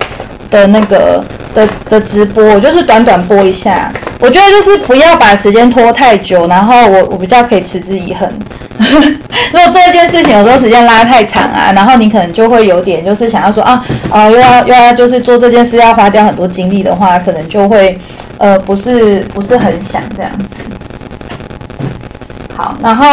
[0.48, 3.92] 的那个的的直播，我就是短短播一下。
[4.22, 8.32] 我觉得就是不要把时间拖太久，然后我我比较可以持之以恒。
[8.78, 17.98] 如果做一件事情有时候时间拉太长啊，然后你可能就会有点就是想要说啊啊又要又要就是做这件事要花掉很多精力的话，可能就会
[18.38, 20.54] 呃不是不是很想这样子。
[22.56, 23.04] 好，然后。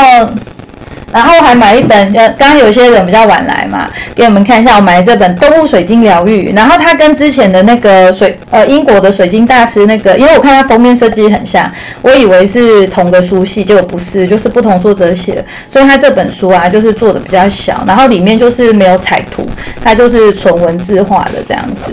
[1.12, 19.48] 然后还买一本，呃，刚刚有些人比较晚来嘛，给我们看一下，我买这本《动物水晶疗愈》，然后它跟之前的那个水，呃，英国的水晶大师那个，因为我看它封面设计很像，我以为是同个书系，结果不是，就是不同作者写的，所以它这本书啊，就是做的比较小，然后里面就是没有彩图，
[19.84, 21.92] 它就是纯文字化的这样子。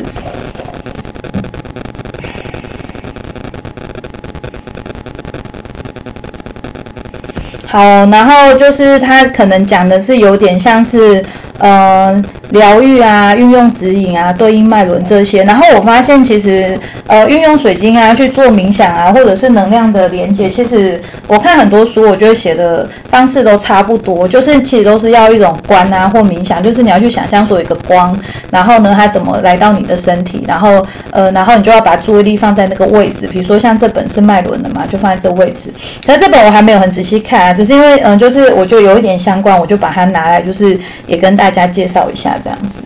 [7.77, 11.23] 哦，然后就是他可能讲的是有点像是，
[11.59, 12.23] 呃。
[12.51, 15.43] 疗愈啊，运用指引啊，对应脉轮这些。
[15.45, 28.17] 然后我发现，其实呃，运用水晶啊去做冥想啊，或者是能量的连接，其实我看很多书，我觉得写的方式都差不多，就是其实都是要一种观啊或冥想，就是你要去想象说一个光，
[28.51, 33.27] 然后呢，它怎么来到你的身体，然后呃，然后你就要把注意力放在那个位置。
[33.27, 35.73] 比如说像这本是脉轮的嘛，就放在这位置。
[36.07, 42.36] 可是这本我还没有很仔细看啊，只是因为嗯，就是我觉得有一点相关，我就把它拿来，就是也跟大家介绍一下。
[42.43, 42.83] 这样子，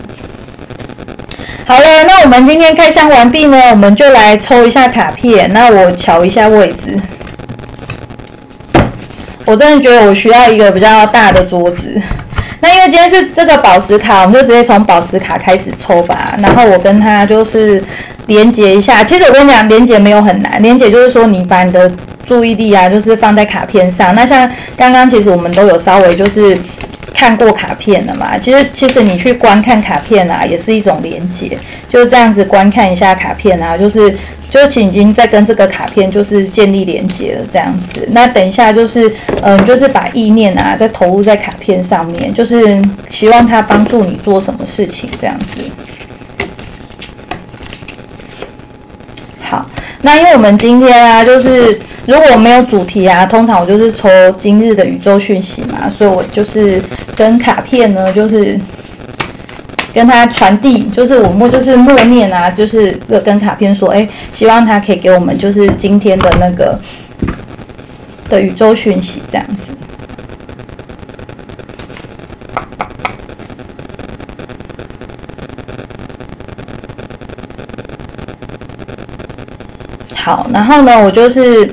[1.67, 5.53] 好了，那我们今天开箱完毕呢，我们就来抽一下卡片。
[5.53, 7.01] 那我瞧一下位置，
[9.45, 12.01] 我真的觉得我需要一个比较大的桌子。
[12.61, 16.35] 那因为今天是这个宝石卡，我们就直接从宝石卡开始抽吧。
[16.39, 17.83] 然后我跟他就是
[18.27, 19.05] 连接一下。
[19.05, 21.91] 其实我跟你讲，连接没有很难，连接就是说你把你的
[22.27, 24.15] 注意力啊，就是放在卡片上。
[24.15, 26.59] 那像刚刚其实我们都有稍微就是。
[27.15, 28.39] 看过卡片了嘛？
[28.39, 31.57] 其实，其实你去观看卡片啊，也是一种连接，
[31.89, 34.17] 就是这样子观看一下卡片啊，就是，
[34.51, 38.09] 就是已经在跟这个卡片就是建立连接了，这样子。
[38.13, 45.63] 那等一下就是，嗯，就是把意念啊，再投入在卡片上面，就是希望它帮助你做什么事情，这样子。
[49.43, 49.67] 好，
[50.03, 51.81] 那因为我们今天啊，就是。
[52.07, 56.83] 如果没有主题啊，通常我就是抽今日的宇宙讯息嘛，所以我就是
[57.15, 58.59] 跟卡片呢，就是
[59.95, 66.77] 跟他传递，就是我默就是默念啊，就是跟卡片说，哎，希望他可以给我们就是今天的那个
[68.29, 69.69] 的宇宙讯息这样子。
[80.23, 81.71] 好，然后呢，我就是。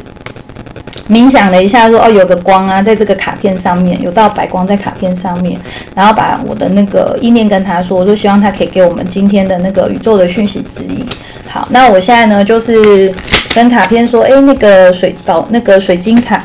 [1.10, 5.58] 冥想了一下，说哦，有个光啊，在这个卡片上面，有道白光在卡片上面，
[5.96, 11.08] 然后把我的那个意念跟他说，我就希望他可以给我们今天的那个宇宙的讯息指引。
[11.48, 13.10] 好，那我现在呢，就是
[13.56, 16.44] 跟卡片说，哎，那个水宝，那个水晶卡，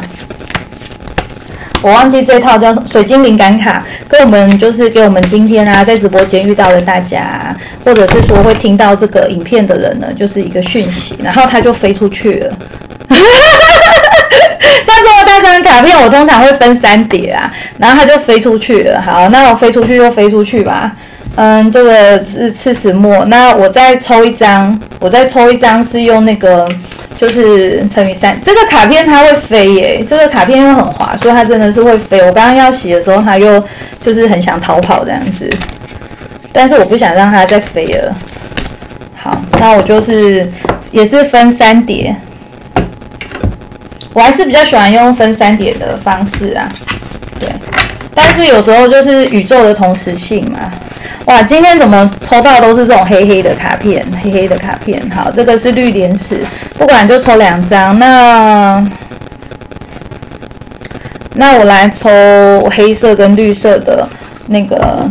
[1.82, 12.56] 我忘记这套叫水晶灵感卡，跟我们就是给我们今天啊，在直播间遇到的大家，或者是说会听到这个影片的人呢，就是一个讯息，然后他就飞出去了。
[14.84, 19.00] 像这么大张卡片，我通常会分三叠啊，然后它就飞出去了。
[19.00, 20.92] 好，那我飞出去就飞出去吧。
[21.34, 23.24] 嗯，这个是赤石墨。
[23.24, 26.68] 那我再抽一张，我再抽一张是用那个，
[27.18, 28.38] 就是乘以三。
[28.44, 32.18] 这个卡片它会飞耶，这个卡片又很滑，所以它真的是会飞。
[32.20, 33.62] 我刚刚要洗的时候，它又
[34.04, 35.48] 就是很想逃跑这样子，
[36.52, 38.14] 但是我不想让它再飞了。
[39.14, 40.50] 好，那我就是
[40.90, 42.14] 也是分三叠。
[44.12, 46.68] 我还是比较喜欢用分三叠的方式啊，
[47.40, 47.48] 对，
[48.14, 50.70] 但是有时候就是宇宙的同时性嘛。
[51.26, 55.00] 哇，今天怎么抽到都是这种黑黑的卡片，黑黑的卡片。
[55.10, 56.40] 好，这个是绿莲石，
[56.76, 57.96] 不管就抽两张。
[57.98, 58.84] 那
[61.34, 62.10] 那我来抽
[62.70, 64.06] 黑色跟绿色的
[64.46, 65.08] 那个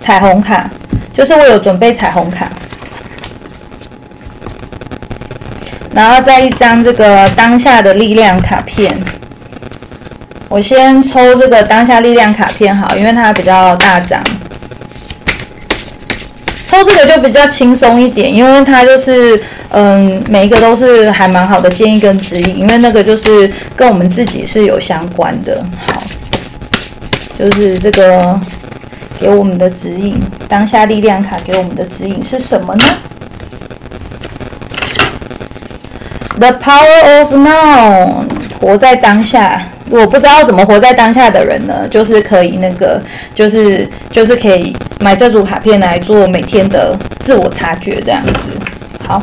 [0.00, 0.70] 彩虹卡，
[1.12, 2.48] 就是我有准备彩虹卡。
[5.92, 8.96] 然后再一张这个当下的力量卡片，
[10.48, 14.22] 我先抽这个当下力量卡片好，因为它比较大张。
[16.72, 25.62] 抽这个就比较轻松一点，因为它就是嗯，每一个都是还蛮好的建议跟指引，因为那个就是跟我们自己是有相关的。
[25.86, 26.02] 好，
[27.38, 28.40] 就是这个
[29.20, 32.84] 给我们的指引，当下力量卡给我们的指引是什么呢
[36.38, 38.24] ？The power of now，
[38.58, 39.68] 活在当下。
[39.90, 42.98] 我不知道怎么活在当下的人呢，就是可以那个，
[43.34, 48.50] 就是就是可以买这组卡片来做每天的自我察觉这样子。
[49.06, 49.22] 好，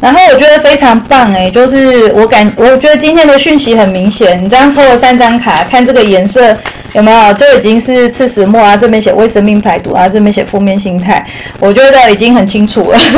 [0.00, 6.56] 然后我觉得非常棒哎，就是我感我觉得今天的讯息很明显，你这样抽了三张卡，看这个颜色
[6.92, 11.26] 有没有，就已经是刺石墨啊，这边写为生命排毒啊，这边写负面心态，
[11.58, 12.98] 我觉得已经很清楚了。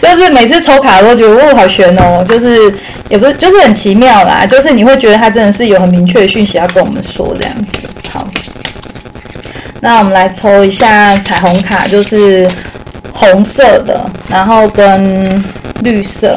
[0.00, 2.72] 就是每次抽卡都觉得哦好悬哦，就是
[3.08, 7.88] 也不是就是很奇妙啦，就是你会觉得它真的是有很明确的讯息要跟我们说这样子。
[9.86, 12.44] 那我们来抽一下彩虹卡，就是
[13.12, 15.40] 红色的，然后跟
[15.80, 16.36] 绿色，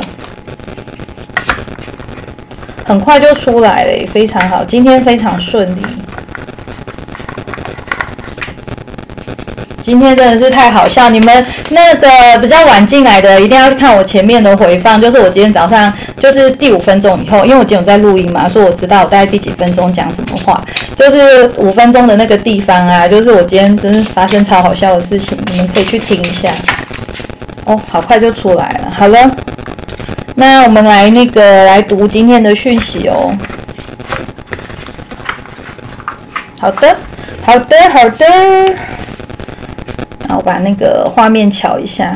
[2.86, 5.82] 很快就出来了，非常好，今天非常顺利。
[9.90, 11.10] 今天真的是太好笑！
[11.10, 12.08] 你们那个
[12.40, 20.64] 比较晚进来的，一定要看我前面的回放，就是我今天早上就是第五分钟以后，因为我今天有在录音嘛，所以我知道我大概第几分钟讲什么话，
[20.96, 26.48] 就是五分钟的那个地方啊， 就是我今天真是发生超好笑的事情，你们可以去听一下。
[27.66, 28.94] 哦，好快就出来了。
[28.96, 29.32] 好了，
[30.36, 33.36] 那我们来那个来读今天的讯息哦。
[36.62, 36.96] 好的，
[37.44, 38.26] 好的，好的。
[40.40, 42.16] 然后把那个画面瞧一下，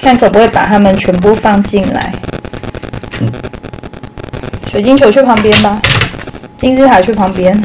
[0.00, 2.12] 看可不可以把它们全部放进来。
[4.72, 5.80] 水晶球去旁边吧，
[6.56, 7.56] 金字塔去旁边。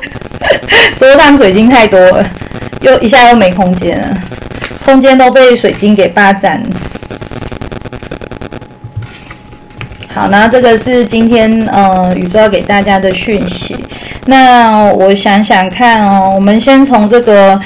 [0.96, 2.26] 桌上水晶太多了，
[2.80, 4.16] 又一下又没空间了，
[4.86, 6.62] 空间都被水晶给霸占。
[10.14, 13.74] 好，那这个是今天呃宇宙要给大家的讯息。
[14.26, 17.58] 那我想想看哦，我们先从这个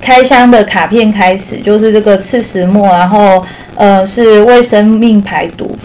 [0.00, 3.44] 开箱的卡片开始，就是这个赤石墨，然后
[3.76, 5.76] 呃是为生命排毒，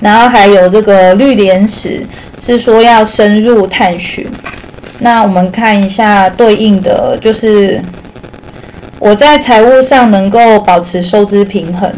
[0.00, 2.04] 然后还有这个绿莲石，
[2.40, 4.26] 是说要深入探寻。
[4.98, 7.80] 那我们看一下对应的，就是
[8.98, 11.90] 我在财务上能够保持收支平衡。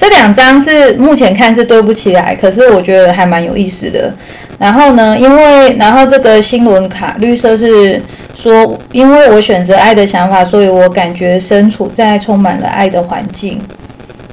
[0.00, 4.10] 这两张是目前看是对不起来，可是我觉得还蛮有意思的。
[4.58, 8.00] 然后呢，因为然后这个新轮卡绿色是
[8.34, 13.60] 说，因为我选择爱的想法，所以我感觉身处在充满了爱的环境。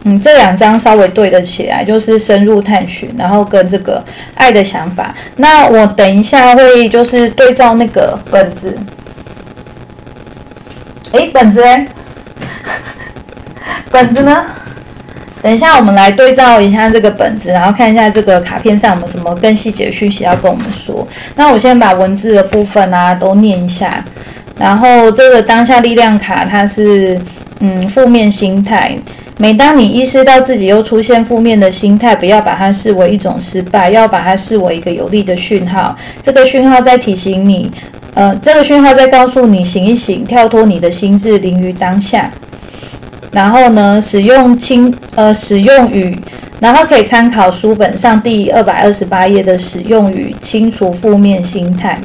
[0.04, 4.02] 嗯，这两张稍微对得起来，就是深入探寻，然后跟这个
[4.36, 5.14] 爱的想法。
[5.36, 8.74] 那我等一下会就是对照那个本子。
[11.12, 11.62] 哎，本子，
[13.92, 14.46] 本子呢？
[15.42, 21.08] 等一下，我们来对照一下这个本子，然后看一下这个卡片上有没有什么更细节的讯息要跟我们说。
[21.36, 24.04] 那我先把文字的部分啊都念一下。
[24.58, 27.20] 然后这个当下力量卡，它是
[27.60, 28.98] 嗯负面心态。
[29.38, 35.96] 每当你意识到自己又出现负面的心态，不要把它视为一种失败，要把它视为一个有利的讯号。
[36.24, 37.72] 这个讯号在提醒你，
[38.16, 42.32] 呃，这个讯号在告诉你醒一醒，跳脱你的心智，临于当下。
[43.32, 46.18] 然后呢，使用清呃使用语，
[46.60, 52.00] 然后可以参考书本上第二百二十八页的使用语，清除负面心态，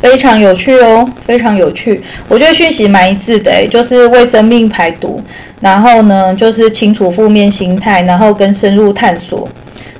[0.00, 2.02] 非常有趣哦，非常有趣。
[2.28, 5.22] 我觉得讯息蛮一致的，就是为生命排毒，
[5.60, 9.48] 然后呢就是清除负面心态，然后跟深入探索。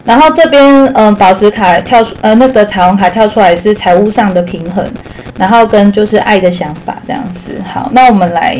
[0.05, 4.85] 然后这边嗯宝石卡跳出呃那个彩虹卡跳出来是财务上的平衡。
[5.41, 8.59] 然后跟就是爱的想法这样子，好，那我们来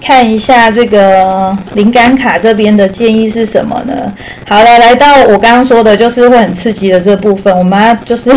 [0.00, 4.10] 看一下这个灵感卡这边的建议是什么呢？
[4.48, 8.32] 好了，来到我刚刚说的，就是会很刺激的这部分，我们要就是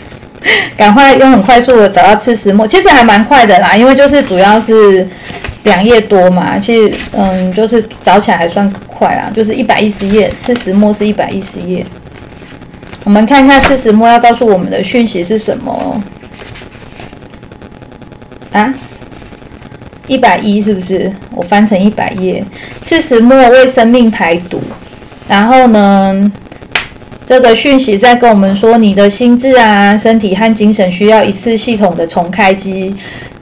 [0.78, 5.06] 赶快用很快速的找到刺石墨，其实还蛮快的啦，因为就是主要是
[5.64, 11.84] 两页多嘛，其实嗯，就是找起来还算快啦，就是一百一十页，刺石墨是一百一十页，
[13.04, 16.02] 我们看一下刺石墨要告诉我们的讯息是什么。
[18.56, 18.72] 啊，
[20.06, 21.12] 一百一是不是？
[21.34, 22.42] 我翻成一百页。
[22.80, 24.58] 四十末为生命排毒，
[25.28, 26.32] 然后呢，
[27.26, 32.96] 这个讯息在跟我们说，你的心智啊、身体和精神需要一次系统的重开机。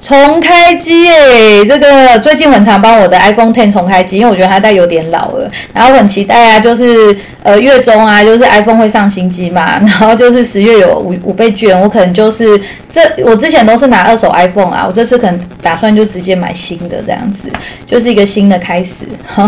[0.07, 12.61] 重开机诶，这个最近很常帮我的 iPhone Ten 重开机，因为我觉得它带有点老了，然后很期待啊，就是呃月中啊，就是 iPhone 会上新机嘛，然后就是十月有五五倍券，我可能就是
[12.93, 17.49] 这我之前都是拿二手 iPhone 啊，我这次可能打算就直接买新的这样子，
[17.87, 19.07] 就是一个新的开始，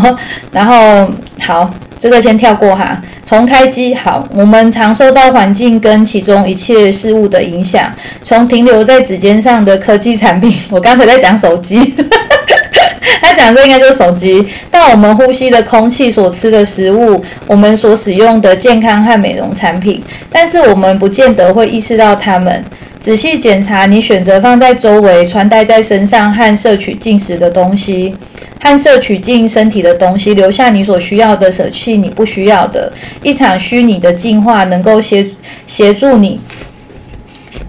[0.50, 1.10] 然后
[1.42, 1.68] 好。
[1.98, 4.26] 这个先跳过哈，重开机好。
[4.34, 7.90] 我们常受到环境跟其中一切事物的影响，
[8.22, 11.80] 从停留在指尖上的科技产品， 我刚才在讲手机，
[13.20, 14.46] 他讲这应该就是手机。
[14.70, 22.64] 但我们呼吸的空气、所吃的食物、我们所使用的健康和美容产品，但是我们不见得会意识到它们。
[22.98, 28.16] 仔细检查你选择放在周围、穿戴在身上和摄取进食的东西，
[28.60, 32.92] 和摄取进身体的东西，留下你所需要的，舍弃你不需要的。
[33.22, 35.24] 一场虚拟的进化能够协
[35.68, 36.40] 协助你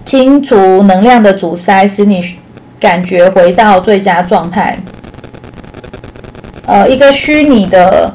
[0.04, 2.36] 清除能量的阻塞，使你
[2.80, 4.76] 感觉回到最佳状态。
[6.66, 8.12] 呃，一个虚拟的，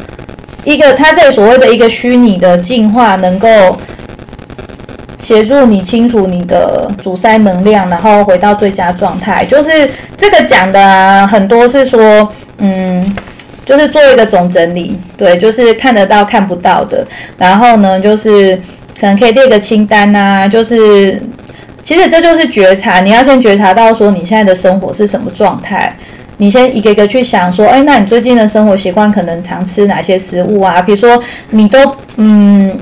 [0.66, 3.48] 一个它这所谓的一个虚拟的进化，能够。
[5.24, 9.46] 协助你清除你的阻塞能量，然后回到最佳状态。
[9.46, 13.16] 就是这个讲的啊很多是说，嗯，
[13.66, 17.08] 就是做一个总整理，对，就是看得到看不到的。
[17.38, 18.54] 然后呢，就是
[19.00, 21.18] 可能可以列个清单啊，就是
[21.82, 25.96] 其实这就是觉察，你要先觉察到说你现在的生活是什么状态。
[26.36, 30.82] 你先一个一个去想说，哎，那你最近的生活习惯可能常吃哪些食物啊？
[30.82, 31.80] 比如说你都
[32.18, 32.78] 嗯。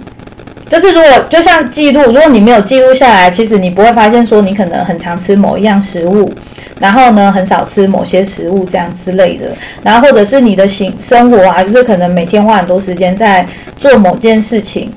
[0.72, 6.34] 就是如果就像记录，如果你没有记录下来，其实你不会发现说你可能很常吃某一样食物，
[6.80, 9.48] 然后呢很少吃某些食物这样之类的，
[9.84, 13.46] 然后或者是你的行生活啊，就是可能每天花很多时间在
[13.78, 14.90] 做某件事情。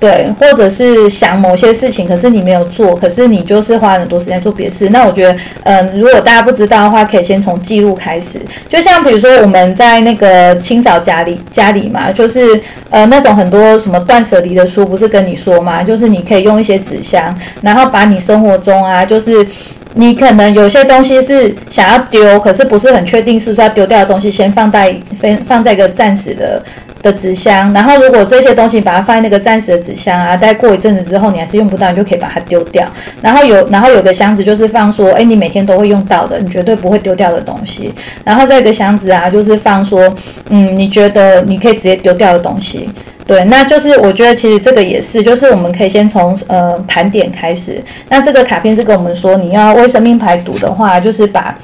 [0.00, 4.88] 对，或者是想某些事情，可是你没有做，可是你就是花很多时间做别的事。
[4.88, 8.40] 那我觉得，嗯，如果大家不知道的话，可以先从记录开始。
[8.66, 19.46] 就像比如说我们在那个清扫家里家里嘛，就是呃那种很多什么断舍离的书，不是跟你说嘛，就是你可以用一些纸箱，然后把你生活中啊，就是
[19.94, 26.62] 你可能有些东西是想要丢，可是不是很确定是不是要丢掉的东西，先放在放放在一个暂时的。
[27.02, 32.86] 的纸箱，然后如果这些东西把它放在那个暂时的纸箱啊，待过一阵子之后你还是用不到，你就可以把它丢掉。
[33.22, 37.92] 然后有，然后有个箱子就是放说，哎，你每天都会用到的，你绝对不会丢掉的东西。
[38.22, 40.14] 然后再一个箱子啊，就是放说，
[40.50, 42.90] 嗯，你觉得你可以直接丢掉的东西。
[43.26, 47.82] 对，那就是我觉得其实这个也是，就是我们可以先从呃盘点开始。
[48.08, 51.56] 那这个卡片是跟我们说，你要为生命排毒的话，就是把。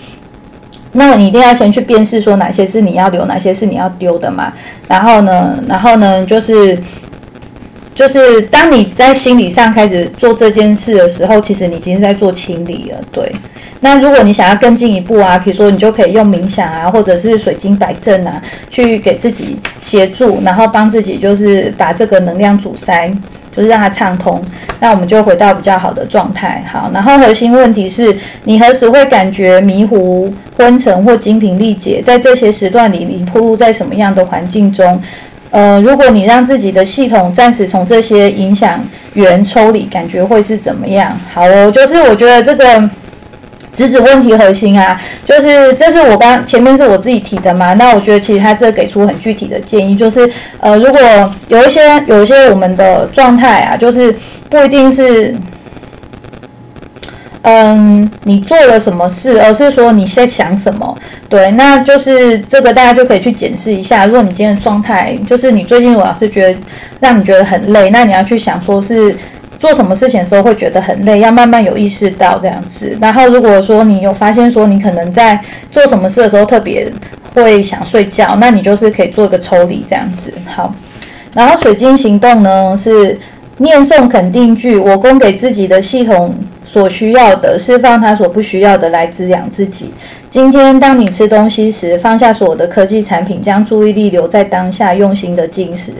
[0.96, 4.52] 那么你一定要先去辨识，说哪些是你要留，哪些是你要丢的嘛。
[4.88, 6.78] 然后呢，然后呢，就是
[7.94, 12.98] 就是当你在心理上开始做这件事的时候，其实你已经在做清理了。
[13.12, 13.30] 对。
[13.80, 18.40] 那如果你想要更进一步啊，比如说你就可以用冥想啊，或者是水晶摆正啊，
[18.70, 23.12] 去给自己协助，然后帮自己就是把这个能量阻塞。
[23.56, 24.38] 就是让它畅通，
[24.80, 26.62] 那我们就回到比较好的状态。
[26.70, 32.02] 好，然后核心问题是你何时会感觉迷糊、昏沉或精疲力竭？
[32.02, 35.00] 在这些时段里，你暴露在什么样的环境中？
[35.50, 38.78] 呃，如果你让自己的系统暂时从这些影响
[39.14, 41.18] 源抽离，感觉会是怎么样？
[41.32, 42.90] 好哦，就是我觉得这个。
[43.76, 50.98] 直指问题核心啊，就是这是我刚前面是我自己提的嘛，那我觉得其实他这给出很具体的建议，就是呃，如果
[51.48, 54.16] 有一些有一些我们的状态啊，就是
[54.48, 55.34] 不一定是，
[57.42, 60.96] 嗯，你做了什么事，而是说你在想什么，
[61.28, 64.06] 对，那就是这个大家就可以去检视一下。
[64.06, 66.58] 如果你今天的状态，就是你最近我老是觉得
[66.98, 69.14] 让你觉得很累，那你要去想说是。
[69.58, 72.96] 做什么事情的时候会觉得很累，要慢慢有意识到这样子。
[73.00, 75.40] 然后如果说你有发现说你可能在
[75.70, 76.92] 做什么事的时候特别
[77.34, 80.32] 会想睡觉，那你就是可以做一个抽离这样子。
[80.46, 80.74] 好，
[81.34, 83.18] 然后水晶行动呢是
[83.58, 86.34] 念诵肯定句，我供给自己的系统。
[86.68, 89.94] 所需要的释放，他所不需要的来滋养自己。
[90.36, 95.90] 今天，当你吃东西时，放下所有的科技产品，将注意力留在当下，用心的进食。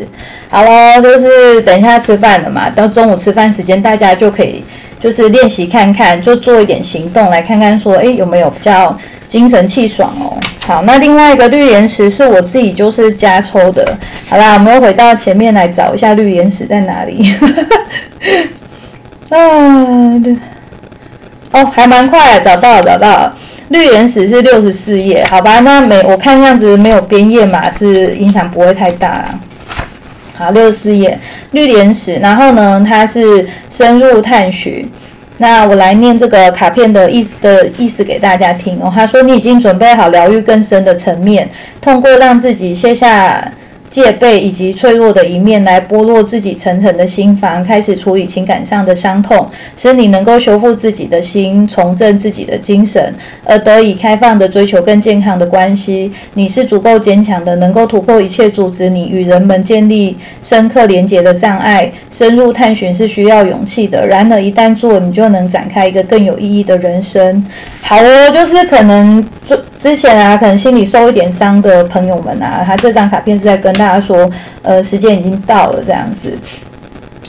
[0.50, 4.62] 好喽，就是等一下吃饭了嘛，到中午吃饭时间，大家就可以
[5.00, 8.94] 就是练习看看，就做一点行动，来看看说，诶有没有比较
[9.26, 10.36] 精神气爽哦。
[10.66, 13.96] 好，那另外一个绿岩石是我自己就是加抽的。
[14.28, 17.34] 好啦，我们又回到前面来找一下绿岩石在哪里。
[19.30, 20.36] 啊，对。
[21.52, 23.34] 哦，还蛮快，找到了，找到了。
[23.68, 25.60] 绿原石是六十四页，好吧？
[25.60, 29.28] 那没我看样子没有边页码，是影响不会太大。
[30.34, 31.18] 好，六十四页
[31.52, 34.88] 绿原石，然后呢，它是深入探寻。
[35.38, 38.90] 那我来念这个卡片的意的意思给大家听哦。
[38.94, 41.46] 他说：“你已经准备好疗愈更深的层面，
[41.80, 43.52] 通过让自己卸下
[43.88, 53.14] 戒备以及脆弱的一面来剥落自己层层的心房，开始处理情感上的伤痛，使你能够修复自己的心，重振自己的精神，
[53.44, 56.10] 而得以开放的追求更健康的关系。
[56.34, 61.90] 你是足够坚强的，能够突破一切阻止你与人们建立深刻连结的障碍。
[62.10, 67.44] 深入探寻是需要勇气的，然而一旦做，你就能展开一个更有意义的人生。
[67.82, 74.28] 好哦，就是可能之之前啊，可能心里受一点伤的朋友们啊，他这张卡片是在跟大家说，
[74.62, 76.38] 呃，时间已经到了这样子，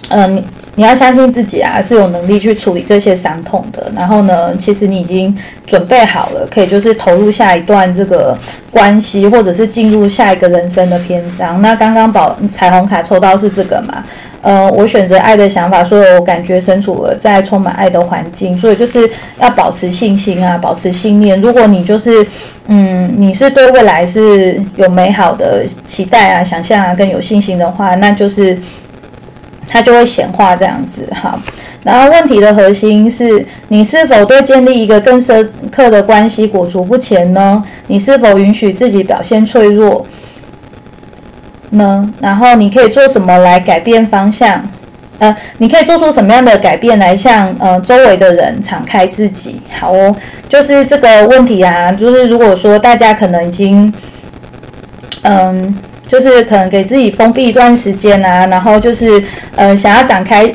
[0.10, 0.43] 嗯，你
[0.78, 3.92] 你要相信自己啊，是有能力去处理这些伤痛的。
[3.96, 8.38] 然后呢，其实你已经准备好了，可以就是投入下一段这个
[8.70, 11.60] 关系，或者是进入下一个人生的篇章。
[11.64, 14.04] 那刚刚宝彩虹卡抽到是这个嘛？
[14.44, 19.10] 呃，我选择爱的想法，所以我感觉身处了在充满爱的环境，所以就是
[19.40, 21.42] 要保持信心啊，保持信念。
[21.42, 22.26] 如果你就是，
[22.68, 28.58] 嗯，你是对未来是有美好的期待啊、想象啊，更有信心的话，那就是
[29.68, 31.39] 它就会显化这样子哈。
[31.84, 37.63] 然后问题的核心是你是否对建立一个更深刻的关系裹足不前呢？
[37.88, 40.05] 你是否允许自己表现脆弱？
[41.70, 42.11] 呢？
[42.22, 44.68] 然后你可以做什么来改变方向？
[45.20, 49.59] 呃，你可以做出什么样的改变来向呃周围的人敞开自己？
[49.80, 50.15] 好哦，
[50.47, 53.91] 就是这个问题啊，就是如果说大家可能已经，
[55.24, 55.76] 嗯，
[56.08, 59.22] 就是可能给自己封闭一段时间啊，然后就是
[59.55, 60.49] 呃想要展开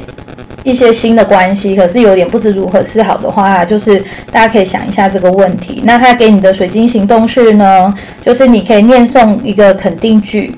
[0.64, 3.98] 一些新的关系，可是有点不知如何是好的话，就是
[4.30, 5.82] 大家可以想一下这个问题。
[5.84, 7.92] 那他给你的水晶行动是呢，
[8.24, 10.54] 就是你可以念诵一个肯定句。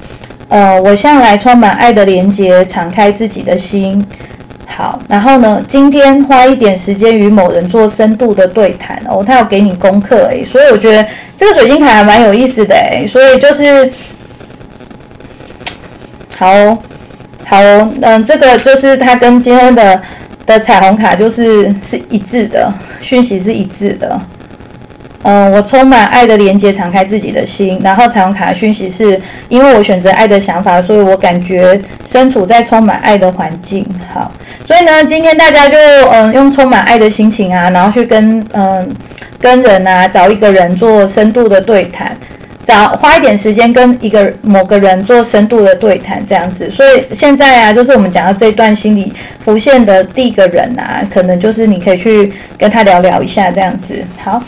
[0.48, 4.06] 呃，我向来充满爱的连接，敞开自己的心。
[4.66, 13.90] 好，然后呢，今天花一点时间与某人做深度的对谈哦，他要给你功课诶，所以我觉得这个水晶卡还蛮有意思的诶，所以就是
[16.44, 16.78] 好
[17.46, 17.58] 好，
[18.02, 20.00] 嗯，这个就是它跟今天的
[20.44, 22.70] 的彩虹卡就是是一致的，
[23.00, 24.20] 讯息是一致的。
[25.22, 27.80] 嗯，我充满爱的连接，敞开自己的心。
[27.82, 29.18] 然后彩虹卡的讯息是，
[29.48, 33.86] 因为我选择爱的想法，所以我感觉身处在充满爱的环境。
[34.12, 34.30] 好，
[34.66, 35.78] 所以呢，今天大家就
[36.12, 38.86] 嗯，用充满爱的心情啊，然后去跟嗯
[39.40, 42.14] 跟人啊，找一个人做深度的对谈，
[42.64, 46.70] 找花一点时间跟一个某个人做深度的对谈，这样子。
[46.70, 49.12] 所以现在啊，就是我们讲到这一段心里
[49.44, 54.04] 浮现的第一个人啊，可能就是你可以去跟他聊聊一下，这样子。
[54.18, 54.42] 好。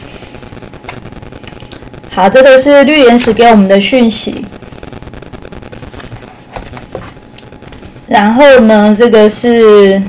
[2.11, 4.47] 好，这个是绿岩石给我们的讯息。
[8.07, 10.01] 然后呢，这个是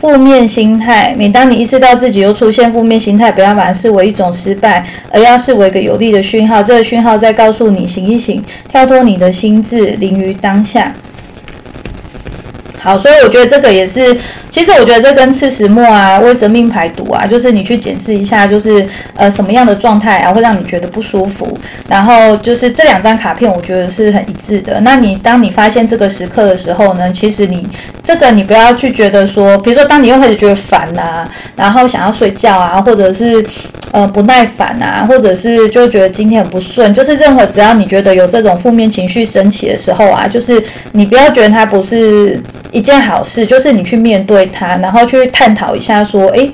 [0.00, 1.14] 负面心态。
[1.18, 6.62] 每当你意识到自己又出现负面心态，不要把它视为一种失败，而要视为一个有利的讯号。
[6.62, 10.94] 这个讯号在告诉你醒一醒，跳脱你的心智，临于当下。
[12.88, 14.16] 好，所以我觉得这个也是，
[14.48, 18.82] 其实我觉得这跟刺石墨啊、为生命排毒啊，就是你去检视一下，就是
[19.14, 21.46] 呃什么样的状态啊会让你觉得不舒服，
[21.86, 24.80] 然后就是这两张卡片，我觉得是很一致的。
[24.80, 27.68] 那你当你发现这个时刻的时候呢，其实你
[28.02, 33.44] 这个你不要去觉得说，比如说当你又开始觉得烦啊，然后想要睡觉啊，或者是
[33.92, 40.62] 呃不耐烦啊，或者是就觉得今天很不顺，就是任何只要你觉得有这种负面情绪升起的时候啊，就是
[40.92, 42.40] 你不要觉得它不是。
[42.78, 46.48] 一件好事就是你去面对它，然后去探讨一下，说，哎，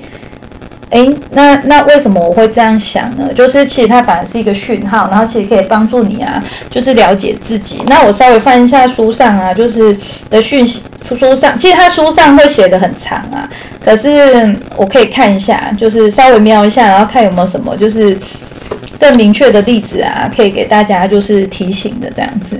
[0.89, 3.31] 哎，那那为什么我会这样想呢？
[3.35, 7.79] 就是其实它反而是一个讯号，然后其实可以帮助你啊，就是了解自己。
[7.85, 9.95] 那我稍微翻一下书上啊，就是
[10.31, 13.47] 的讯息，书上其实它书上会写的很长啊，
[13.83, 18.17] 可是我可以看一下，就是稍微瞄一下，然后看有没有什么就是
[18.99, 22.59] 更明确的例子啊，可以给大家就是提醒的这样子。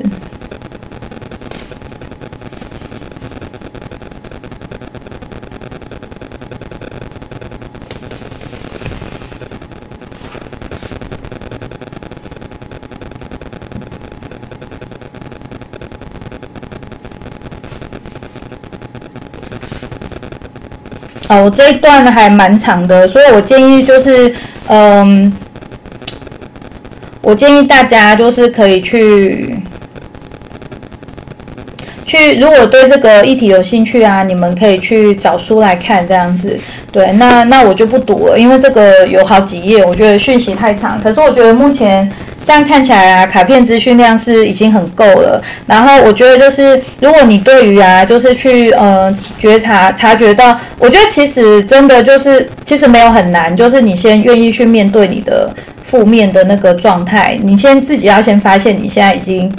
[21.29, 24.33] 哦，我这一段还蛮长的，所以我建议就是，
[24.67, 25.33] 嗯，
[27.21, 29.57] 我建议大家就是可以去，
[32.05, 36.59] 去如果对这个议题有兴趣啊，你们可以去找书来看这样子。
[36.91, 41.01] 对，那那我就不读了，因为这个有好几页，我觉得讯息太长。
[41.01, 42.09] 可是我觉得目前。
[42.45, 45.41] 这样看起来啊，卡片资讯量是已经很够了。
[45.65, 55.51] 然后我觉得就是，如果你对于啊，就是去呃觉察、察觉到，我觉得其实真的就是，其实没有很难，就是你先愿意去面对你的
[55.83, 59.51] 负面的那个状态，你先自己要先发现你现在已经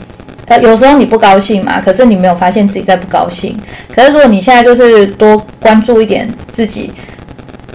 [0.46, 3.58] 呃，有时候你不高兴嘛，可是你没有发现自己在不高兴。
[3.92, 6.92] 可是如果你现在就是多关注一点自己，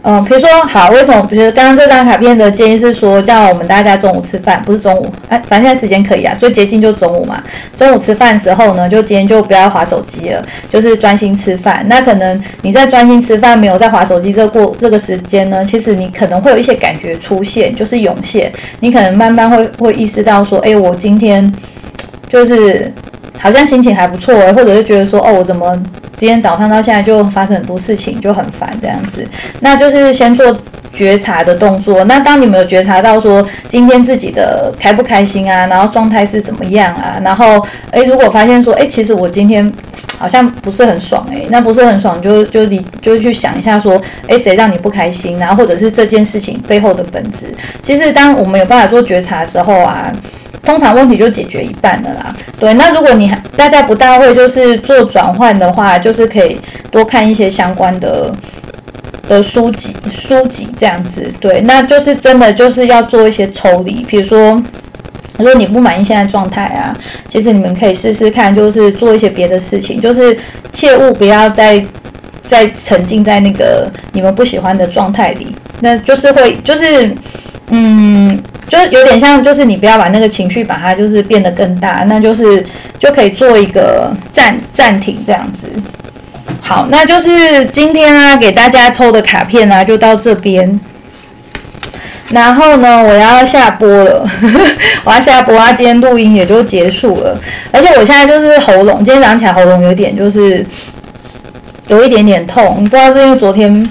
[0.04, 1.22] 嗯，比如说好，为什么？
[1.30, 7.44] 比如刚刚这张卡片的建议是说，叫我们大家中午吃饭，不是中午，哎，反正现在时间可以啊，最接近就中午嘛。
[7.76, 11.86] 中午吃饭时候呢，就今天就不要划手机了，就是专心吃饭。
[11.88, 21.54] 那可能你在专心吃饭，没有在划手机这过这个时间呢，其实你可能会有一些感觉出现，就是涌现，你可能慢慢会会意识到说，哎，我今天。
[22.30, 22.90] 就是
[23.42, 25.76] 好像心情还不错，或者是觉得说哦，我怎么
[26.16, 29.28] 今天早上到现在就发生很多事情，就很烦这样子。
[29.60, 30.56] 那就是先做
[30.94, 32.04] 觉察的动作。
[32.06, 39.72] 那当你们有觉察到说今天自己的开不开心啊，然后状态是怎么样啊，然后诶，如果发现说诶，其实我今天
[40.20, 47.54] 好像不是很爽诶，那不是很爽就就你就去想一下说诶，谁让你不开心，然后或者是这件事情背后的本质。
[47.82, 50.12] 其实当我们有办法做觉察的时候啊。
[50.64, 52.32] 通常问题就解决一半的啦。
[52.60, 56.56] 对，那如果你还大家不大会就是做转换的话，就是可以
[56.92, 58.32] 多看一些相关的
[59.32, 61.32] 的书籍书籍这样子。
[61.40, 64.04] 对，那就是真的就是要做一些抽离。
[64.08, 64.62] 比如说，
[65.38, 66.96] 如果你不满意现在状态啊，
[67.28, 70.38] 其实你们可以试试看，就是做一些别的事情，就是
[70.72, 71.84] 切勿不要再
[72.42, 75.48] 再沉浸在那个你们不喜欢的状态里，
[75.80, 77.16] 那就是会就是
[77.70, 78.40] 嗯。
[78.70, 82.66] 就是有点像，就是你不要把那个情绪把它就是变得更大，那就是
[82.98, 85.68] 就可以做一个暂暂停这样子。
[86.72, 90.80] 好，那就是今天啊给大家抽的卡片啊就到这边。
[92.30, 94.26] 然后呢，我要下播了，
[95.04, 97.38] 我要下播啊，今天录音也就结束了。
[97.74, 100.66] 而且我现在就是喉咙，今天早上起来喉咙有点就是
[101.90, 103.86] 有一点点痛，不知道是因为昨天，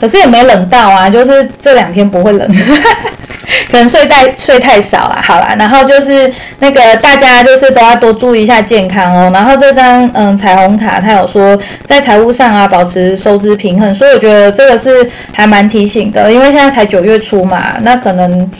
[0.00, 2.50] 可是也没冷到啊，就是这两天不会冷。
[3.70, 9.30] 可能睡太睡太少了，好啦，然后就是那个大家就是都要多注意一下健康哦。
[9.32, 18.50] 然后这张嗯彩虹卡，它有说在财务上啊保持收支平衡，所以我觉得这个是还蛮提醒的，因为现在才九月初嘛，那可能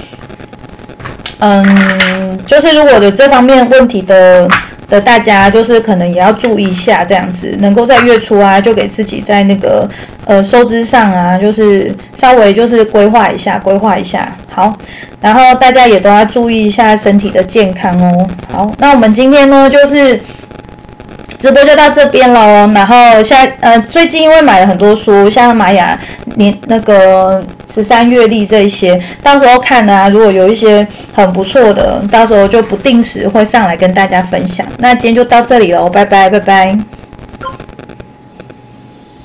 [1.40, 4.48] 嗯就是如果有这方面问题的。
[4.88, 9.84] 的大家就是可能也要注意一下，这样子能够在月初啊，就给自己在那个
[10.26, 14.76] 呃收支上啊，就是稍微就是规划一下，规划一下好。
[15.22, 18.28] 然后大家也都要注意一下身体的健康哦。
[18.52, 20.20] 好，那我们今天呢就是。
[21.38, 22.40] 直播就到这边喽，
[22.72, 25.98] 然后下呃最近因为买了很多书，像玛雅
[26.36, 34.66] 年那个十三月历这些，到时候看啊，如果有一些很不错的，到时候就不定时会上来跟大家分享。
[34.78, 37.05] 那今天就到这里喽，拜拜拜拜。